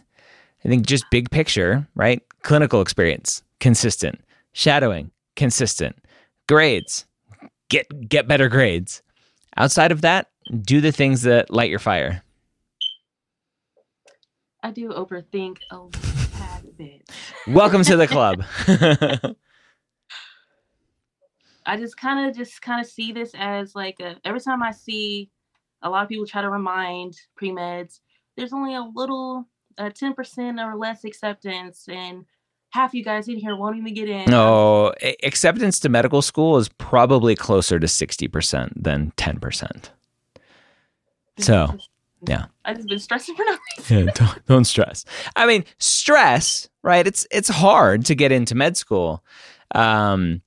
I 0.63 0.67
think 0.67 0.85
just 0.85 1.05
big 1.09 1.31
picture, 1.31 1.87
right? 1.95 2.21
Clinical 2.43 2.81
experience, 2.81 3.41
consistent 3.59 4.19
shadowing, 4.55 5.11
consistent. 5.35 5.97
Grades, 6.47 7.05
get 7.69 7.87
get 8.07 8.27
better 8.27 8.47
grades. 8.49 9.03
Outside 9.57 9.91
of 9.91 10.01
that, 10.01 10.29
do 10.61 10.81
the 10.81 10.91
things 10.91 11.21
that 11.23 11.51
light 11.51 11.69
your 11.69 11.79
fire. 11.79 12.23
I 14.63 14.71
do 14.71 14.89
overthink 14.89 15.57
a 15.71 15.87
tad 16.37 16.77
bit. 16.77 17.09
Welcome 17.47 17.83
to 17.83 17.97
the 17.97 18.07
club. 18.07 18.43
I 21.67 21.77
just 21.77 21.97
kind 21.97 22.29
of 22.29 22.35
just 22.35 22.61
kind 22.61 22.79
of 22.79 22.87
see 22.87 23.11
this 23.11 23.31
as 23.37 23.75
like 23.75 23.99
a, 23.99 24.15
every 24.23 24.39
time 24.39 24.63
I 24.63 24.71
see 24.71 25.29
a 25.81 25.89
lot 25.89 26.03
of 26.03 26.09
people 26.09 26.25
try 26.25 26.41
to 26.41 26.49
remind 26.49 27.15
pre 27.35 27.49
meds, 27.49 27.99
there's 28.37 28.53
only 28.53 28.75
a 28.75 28.81
little, 28.81 29.47
uh, 29.77 29.89
ten 29.89 30.13
percent 30.13 30.59
or 30.59 30.75
less 30.75 31.03
acceptance, 31.03 31.87
and 31.89 32.25
half 32.75 32.93
you 32.93 33.03
guys 33.03 33.27
in 33.29 33.37
here 33.37 33.55
won't 33.55 33.77
even 33.77 33.93
get 33.93 34.09
in. 34.09 34.29
No, 34.29 34.93
acceptance 35.23 35.79
to 35.79 35.89
medical 35.89 36.21
school 36.21 36.57
is 36.57 36.67
probably 36.67 37.35
closer 37.35 37.79
to 37.79 37.87
60% 37.87 38.73
than 38.75 39.11
10%. 39.17 39.89
So, 41.39 41.77
yeah. 42.27 42.45
I 42.65 42.73
just 42.73 42.89
been 42.89 42.99
stressing 42.99 43.35
for 43.35 43.45
nothing. 43.45 44.05
yeah, 44.07 44.11
don't, 44.13 44.45
don't 44.45 44.65
stress. 44.65 45.05
I 45.35 45.47
mean, 45.47 45.63
stress, 45.79 46.69
right? 46.83 47.07
It's 47.07 47.25
it's 47.31 47.49
hard 47.49 48.05
to 48.05 48.15
get 48.15 48.31
into 48.31 48.55
med 48.55 48.77
school. 48.77 49.23
Um, 49.73 50.41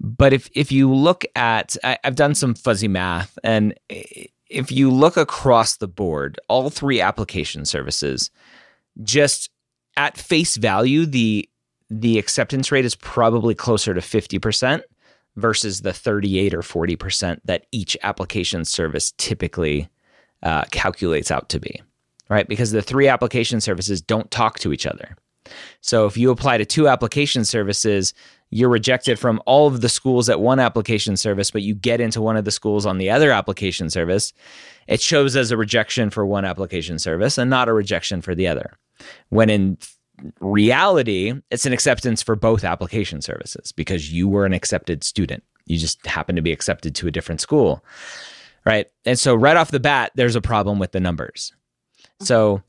but 0.00 0.32
if 0.32 0.48
if 0.54 0.70
you 0.70 0.92
look 0.92 1.24
at 1.34 1.76
I, 1.82 1.98
I've 2.04 2.16
done 2.16 2.34
some 2.34 2.54
fuzzy 2.54 2.88
math 2.88 3.38
and 3.42 3.74
if 3.88 4.70
you 4.70 4.90
look 4.90 5.16
across 5.16 5.76
the 5.76 5.88
board, 5.88 6.38
all 6.48 6.70
three 6.70 7.00
application 7.00 7.64
services 7.64 8.30
just 9.02 9.50
at 9.96 10.16
face 10.16 10.56
value, 10.56 11.06
the 11.06 11.48
the 11.90 12.18
acceptance 12.18 12.72
rate 12.72 12.84
is 12.84 12.94
probably 12.94 13.54
closer 13.54 13.94
to 13.94 14.00
50% 14.00 14.82
versus 15.36 15.82
the 15.82 15.92
38 15.92 16.54
or 16.54 16.62
40% 16.62 17.40
that 17.44 17.66
each 17.70 17.96
application 18.02 18.64
service 18.64 19.12
typically 19.18 19.88
uh, 20.42 20.64
calculates 20.70 21.30
out 21.30 21.48
to 21.50 21.60
be, 21.60 21.82
right? 22.28 22.48
Because 22.48 22.72
the 22.72 22.82
three 22.82 23.08
application 23.08 23.60
services 23.60 24.00
don't 24.00 24.30
talk 24.30 24.58
to 24.60 24.72
each 24.72 24.86
other. 24.86 25.16
So 25.80 26.06
if 26.06 26.16
you 26.16 26.30
apply 26.30 26.58
to 26.58 26.64
two 26.64 26.88
application 26.88 27.44
services, 27.44 28.14
you're 28.50 28.68
rejected 28.68 29.18
from 29.18 29.40
all 29.46 29.66
of 29.66 29.80
the 29.80 29.88
schools 29.88 30.28
at 30.28 30.40
one 30.40 30.58
application 30.58 31.16
service, 31.16 31.50
but 31.50 31.62
you 31.62 31.74
get 31.74 32.00
into 32.00 32.20
one 32.20 32.36
of 32.36 32.44
the 32.44 32.50
schools 32.50 32.86
on 32.86 32.98
the 32.98 33.10
other 33.10 33.30
application 33.30 33.90
service, 33.90 34.32
it 34.86 35.00
shows 35.00 35.36
as 35.36 35.50
a 35.50 35.56
rejection 35.56 36.10
for 36.10 36.24
one 36.24 36.44
application 36.44 36.98
service 36.98 37.38
and 37.38 37.50
not 37.50 37.68
a 37.68 37.72
rejection 37.72 38.20
for 38.20 38.34
the 38.34 38.46
other. 38.46 38.72
When 39.28 39.50
in 39.50 39.78
reality, 40.40 41.34
it's 41.50 41.66
an 41.66 41.72
acceptance 41.72 42.22
for 42.22 42.36
both 42.36 42.64
application 42.64 43.20
services 43.20 43.72
because 43.72 44.12
you 44.12 44.28
were 44.28 44.46
an 44.46 44.52
accepted 44.52 45.04
student. 45.04 45.42
You 45.66 45.78
just 45.78 46.04
happen 46.06 46.36
to 46.36 46.42
be 46.42 46.52
accepted 46.52 46.94
to 46.96 47.08
a 47.08 47.10
different 47.10 47.40
school. 47.40 47.84
Right. 48.64 48.86
And 49.04 49.18
so, 49.18 49.34
right 49.34 49.56
off 49.56 49.70
the 49.70 49.80
bat, 49.80 50.12
there's 50.16 50.36
a 50.36 50.40
problem 50.40 50.78
with 50.78 50.92
the 50.92 51.00
numbers. 51.00 51.52
So, 52.20 52.62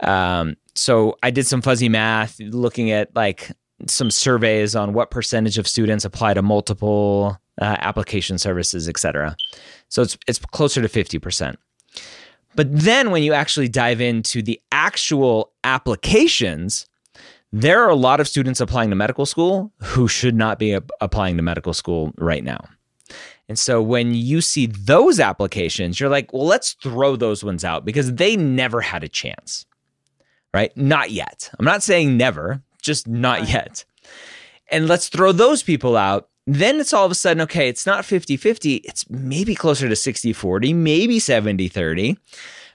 um, 0.00 0.56
so 0.74 1.16
I 1.22 1.30
did 1.30 1.46
some 1.46 1.62
fuzzy 1.62 1.88
math 1.88 2.38
looking 2.40 2.90
at 2.90 3.14
like 3.16 3.50
some 3.86 4.10
surveys 4.10 4.76
on 4.76 4.92
what 4.92 5.10
percentage 5.10 5.58
of 5.58 5.66
students 5.66 6.04
apply 6.04 6.34
to 6.34 6.42
multiple 6.42 7.36
uh, 7.60 7.76
application 7.80 8.38
services, 8.38 8.88
et 8.88 8.98
cetera. 8.98 9.36
So 9.88 10.02
it's 10.02 10.16
it's 10.26 10.38
closer 10.38 10.82
to 10.82 10.88
50%. 10.88 11.56
But 12.56 12.68
then 12.70 13.10
when 13.10 13.22
you 13.22 13.32
actually 13.32 13.68
dive 13.68 14.00
into 14.00 14.42
the 14.42 14.60
actual 14.72 15.52
applications, 15.62 16.86
there 17.52 17.82
are 17.82 17.88
a 17.88 17.96
lot 17.96 18.20
of 18.20 18.28
students 18.28 18.60
applying 18.60 18.90
to 18.90 18.96
medical 18.96 19.26
school 19.26 19.72
who 19.80 20.06
should 20.08 20.34
not 20.34 20.58
be 20.58 20.78
applying 21.00 21.36
to 21.36 21.42
medical 21.42 21.74
school 21.74 22.12
right 22.16 22.44
now. 22.44 22.64
And 23.48 23.58
so 23.58 23.82
when 23.82 24.14
you 24.14 24.40
see 24.40 24.66
those 24.66 25.18
applications, 25.18 25.98
you're 25.98 26.08
like, 26.08 26.32
well, 26.32 26.46
let's 26.46 26.74
throw 26.74 27.16
those 27.16 27.42
ones 27.42 27.64
out 27.64 27.84
because 27.84 28.14
they 28.14 28.36
never 28.36 28.80
had 28.80 29.02
a 29.02 29.08
chance, 29.08 29.66
right? 30.54 30.74
Not 30.76 31.10
yet. 31.10 31.50
I'm 31.58 31.64
not 31.64 31.82
saying 31.82 32.16
never, 32.16 32.62
just 32.80 33.08
not 33.08 33.48
yet. 33.48 33.84
And 34.70 34.86
let's 34.86 35.08
throw 35.08 35.32
those 35.32 35.64
people 35.64 35.96
out 35.96 36.30
then 36.46 36.80
it's 36.80 36.92
all 36.92 37.04
of 37.04 37.12
a 37.12 37.14
sudden, 37.14 37.40
okay, 37.42 37.68
it's 37.68 37.86
not 37.86 38.04
50 38.04 38.36
50, 38.36 38.76
it's 38.76 39.08
maybe 39.10 39.54
closer 39.54 39.88
to 39.88 39.96
60 39.96 40.32
40, 40.32 40.72
maybe 40.72 41.18
70 41.18 41.68
30, 41.68 42.18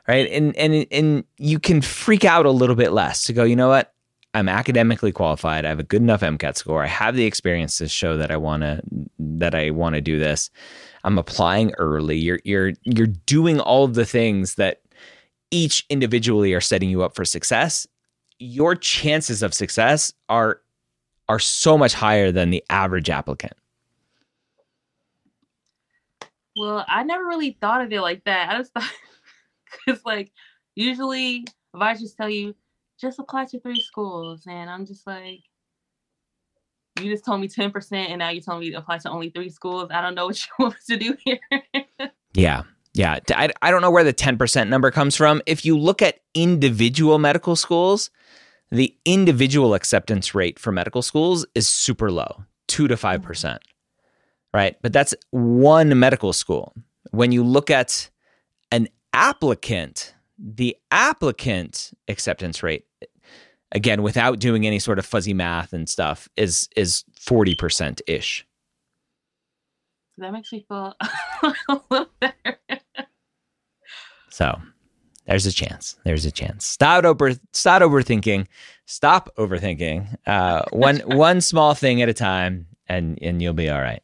right? 0.07 0.29
And, 0.31 0.55
and, 0.55 0.87
and 0.91 1.23
you 1.37 1.59
can 1.59 1.81
freak 1.81 2.23
out 2.23 2.45
a 2.45 2.51
little 2.51 2.75
bit 2.75 2.91
less 2.91 3.23
to 3.23 3.33
go, 3.33 3.43
you 3.43 3.55
know 3.55 3.69
what? 3.69 3.93
I'm 4.35 4.49
academically 4.49 5.13
qualified. 5.13 5.63
I 5.63 5.69
have 5.69 5.79
a 5.79 5.83
good 5.83 6.01
enough 6.01 6.19
MCAT 6.19 6.57
score. 6.57 6.83
I 6.83 6.87
have 6.87 7.15
the 7.15 7.25
experience 7.25 7.77
to 7.77 7.87
show 7.87 8.17
that 8.17 8.31
I 8.31 8.35
want 8.35 8.63
to 8.63 8.81
that 9.17 9.55
I 9.55 9.71
want 9.71 9.95
to 9.95 10.01
do 10.01 10.19
this. 10.19 10.49
I'm 11.05 11.17
applying 11.17 11.73
early. 11.77 12.17
You're 12.17 12.41
you're 12.43 12.73
you're 12.83 13.07
doing 13.07 13.61
all 13.61 13.85
of 13.85 13.93
the 13.93 14.05
things 14.05 14.55
that 14.55 14.81
each 15.51 15.85
individually 15.89 16.53
are 16.53 16.59
setting 16.59 16.89
you 16.89 17.01
up 17.01 17.15
for 17.15 17.23
success. 17.23 17.87
Your 18.37 18.75
chances 18.75 19.41
of 19.41 19.53
success 19.53 20.11
are 20.27 20.59
are 21.29 21.39
so 21.39 21.77
much 21.77 21.93
higher 21.93 22.29
than 22.29 22.49
the 22.49 22.63
average 22.69 23.09
applicant. 23.09 23.53
Well, 26.57 26.83
I 26.89 27.03
never 27.03 27.25
really 27.25 27.57
thought 27.61 27.81
of 27.81 27.91
it 27.93 28.01
like 28.01 28.25
that. 28.25 28.53
I 28.53 28.57
just 28.57 28.73
thought 28.73 28.91
because 29.85 30.03
like 30.03 30.33
usually 30.75 31.47
if 31.73 31.81
I 31.81 31.93
just 31.93 32.17
tell 32.17 32.29
you 32.29 32.53
just 33.05 33.19
apply 33.19 33.45
to 33.45 33.59
three 33.59 33.81
schools, 33.81 34.43
and 34.47 34.69
I'm 34.69 34.85
just 34.85 35.05
like, 35.05 35.41
you 37.01 37.11
just 37.11 37.25
told 37.25 37.41
me 37.41 37.47
10% 37.47 37.91
and 37.91 38.19
now 38.19 38.29
you 38.29 38.41
told 38.41 38.61
me 38.61 38.71
to 38.71 38.77
apply 38.77 38.99
to 38.99 39.09
only 39.09 39.29
three 39.29 39.49
schools. 39.49 39.89
I 39.91 40.01
don't 40.01 40.15
know 40.15 40.27
what 40.27 40.39
you 40.59 40.65
want 40.65 40.75
to 40.87 40.97
do 40.97 41.17
here. 41.23 41.39
yeah. 42.33 42.63
Yeah. 42.93 43.19
I, 43.31 43.49
I 43.61 43.71
don't 43.71 43.81
know 43.81 43.91
where 43.91 44.03
the 44.03 44.13
10% 44.13 44.69
number 44.69 44.91
comes 44.91 45.15
from. 45.15 45.41
If 45.45 45.65
you 45.65 45.77
look 45.77 46.01
at 46.01 46.19
individual 46.33 47.19
medical 47.19 47.55
schools, 47.55 48.09
the 48.71 48.95
individual 49.03 49.73
acceptance 49.73 50.33
rate 50.33 50.57
for 50.57 50.71
medical 50.71 51.01
schools 51.01 51.45
is 51.53 51.67
super 51.67 52.11
low, 52.11 52.45
2 52.67 52.87
to 52.87 52.95
5%. 52.95 53.21
Mm-hmm. 53.21 53.55
Right? 54.53 54.77
But 54.81 54.93
that's 54.93 55.13
one 55.31 55.99
medical 55.99 56.31
school. 56.31 56.73
When 57.11 57.33
you 57.33 57.43
look 57.43 57.69
at 57.69 58.09
an 58.71 58.87
applicant, 59.11 60.15
the 60.39 60.77
applicant 60.91 61.91
acceptance 62.07 62.63
rate 62.63 62.85
again 63.71 64.03
without 64.03 64.39
doing 64.39 64.65
any 64.65 64.79
sort 64.79 64.99
of 64.99 65.05
fuzzy 65.05 65.33
math 65.33 65.73
and 65.73 65.89
stuff 65.89 66.29
is 66.35 66.69
is 66.75 67.03
40% 67.19 68.01
ish. 68.07 68.45
That 70.17 70.31
makes 70.31 70.51
me 70.51 70.65
feel 70.67 70.95
a 71.43 71.81
little 71.89 72.09
better. 72.19 72.57
so, 74.29 74.57
there's 75.25 75.45
a 75.45 75.51
chance. 75.51 75.97
There's 76.05 76.25
a 76.25 76.31
chance. 76.31 76.65
Stop 76.65 77.03
over 77.03 77.33
stop 77.51 77.81
overthinking. 77.81 78.47
Stop 78.85 79.29
overthinking. 79.37 80.15
Uh, 80.25 80.63
one 80.71 80.97
one 81.05 81.41
small 81.41 81.73
thing 81.73 82.01
at 82.01 82.09
a 82.09 82.13
time, 82.13 82.67
and 82.87 83.19
and 83.21 83.41
you'll 83.41 83.53
be 83.53 83.69
all 83.69 83.81
right. 83.81 84.01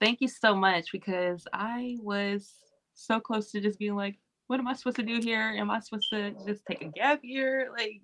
Thank 0.00 0.20
you 0.20 0.28
so 0.28 0.54
much 0.54 0.92
because 0.92 1.46
I 1.52 1.96
was 2.00 2.52
so 2.94 3.20
close 3.20 3.50
to 3.52 3.60
just 3.60 3.78
being 3.78 3.96
like, 3.96 4.16
"What 4.46 4.60
am 4.60 4.68
I 4.68 4.74
supposed 4.74 4.96
to 4.96 5.02
do 5.02 5.20
here? 5.22 5.54
Am 5.56 5.70
I 5.70 5.80
supposed 5.80 6.08
to 6.10 6.32
just 6.46 6.64
take 6.66 6.82
a 6.82 6.88
gap 6.88 7.20
year?" 7.22 7.70
Like, 7.72 8.02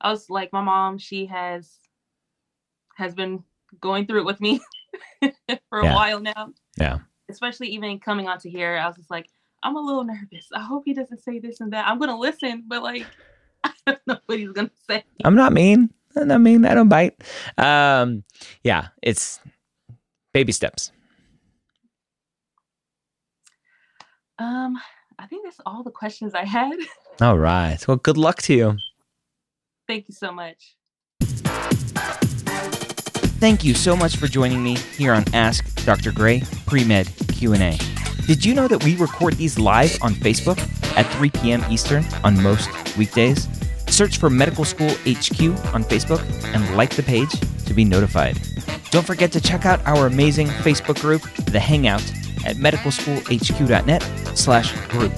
I 0.00 0.10
was 0.10 0.28
like, 0.28 0.52
my 0.52 0.62
mom, 0.62 0.98
she 0.98 1.26
has 1.26 1.70
has 2.96 3.14
been 3.14 3.42
going 3.80 4.06
through 4.06 4.20
it 4.20 4.26
with 4.26 4.40
me 4.40 4.60
for 5.68 5.80
a 5.80 5.84
yeah. 5.84 5.94
while 5.94 6.20
now. 6.20 6.52
Yeah. 6.76 6.98
Especially 7.30 7.68
even 7.68 7.98
coming 7.98 8.28
onto 8.28 8.50
here, 8.50 8.76
I 8.76 8.86
was 8.86 8.96
just 8.96 9.10
like, 9.10 9.26
I'm 9.62 9.76
a 9.76 9.80
little 9.80 10.04
nervous. 10.04 10.48
I 10.54 10.60
hope 10.60 10.82
he 10.84 10.92
doesn't 10.92 11.22
say 11.22 11.38
this 11.38 11.60
and 11.60 11.72
that. 11.72 11.86
I'm 11.86 11.98
gonna 11.98 12.18
listen, 12.18 12.64
but 12.66 12.82
like 12.82 13.06
I 13.64 13.72
don't 13.86 14.00
know 14.06 14.18
what 14.26 14.38
he's 14.38 14.52
gonna 14.52 14.70
say. 14.88 15.04
I'm 15.24 15.36
not 15.36 15.52
mean. 15.52 15.90
I'm 16.16 16.28
not 16.28 16.40
mean. 16.40 16.66
I 16.66 16.74
don't 16.74 16.88
bite. 16.88 17.22
Um, 17.56 18.24
yeah, 18.62 18.88
it's 19.02 19.40
baby 20.34 20.52
steps. 20.52 20.92
Um, 24.38 24.78
I 25.18 25.26
think 25.26 25.44
that's 25.44 25.60
all 25.66 25.82
the 25.82 25.90
questions 25.90 26.34
I 26.34 26.44
had. 26.44 26.72
All 27.20 27.38
right. 27.38 27.78
Well, 27.86 27.98
good 27.98 28.16
luck 28.16 28.42
to 28.42 28.54
you. 28.54 28.76
Thank 29.86 30.08
you 30.08 30.14
so 30.14 30.32
much. 30.32 30.76
Thank 33.38 33.64
you 33.64 33.74
so 33.74 33.96
much 33.96 34.16
for 34.16 34.28
joining 34.28 34.62
me 34.62 34.76
here 34.96 35.12
on 35.12 35.24
Ask 35.34 35.84
Dr. 35.84 36.12
Gray 36.12 36.42
Pre-Med 36.66 37.08
Q&A. 37.28 37.76
Did 38.26 38.44
you 38.44 38.54
know 38.54 38.68
that 38.68 38.84
we 38.84 38.96
record 38.96 39.34
these 39.34 39.58
live 39.58 39.98
on 40.00 40.14
Facebook 40.14 40.58
at 40.96 41.06
3 41.16 41.30
p.m. 41.30 41.64
Eastern 41.68 42.04
on 42.22 42.40
most 42.40 42.70
weekdays? 42.96 43.48
Search 43.88 44.18
for 44.18 44.30
Medical 44.30 44.64
School 44.64 44.90
HQ 44.90 45.40
on 45.74 45.82
Facebook 45.84 46.22
and 46.54 46.76
like 46.76 46.94
the 46.94 47.02
page 47.02 47.30
to 47.66 47.74
be 47.74 47.84
notified. 47.84 48.38
Don't 48.92 49.06
forget 49.06 49.32
to 49.32 49.40
check 49.40 49.64
out 49.64 49.80
our 49.86 50.06
amazing 50.06 50.48
Facebook 50.48 51.00
group, 51.00 51.22
The 51.46 51.58
Hangout, 51.58 52.02
at 52.44 52.56
medicalschoolhq.net 52.56 54.02
slash 54.36 54.88
group. 54.88 55.12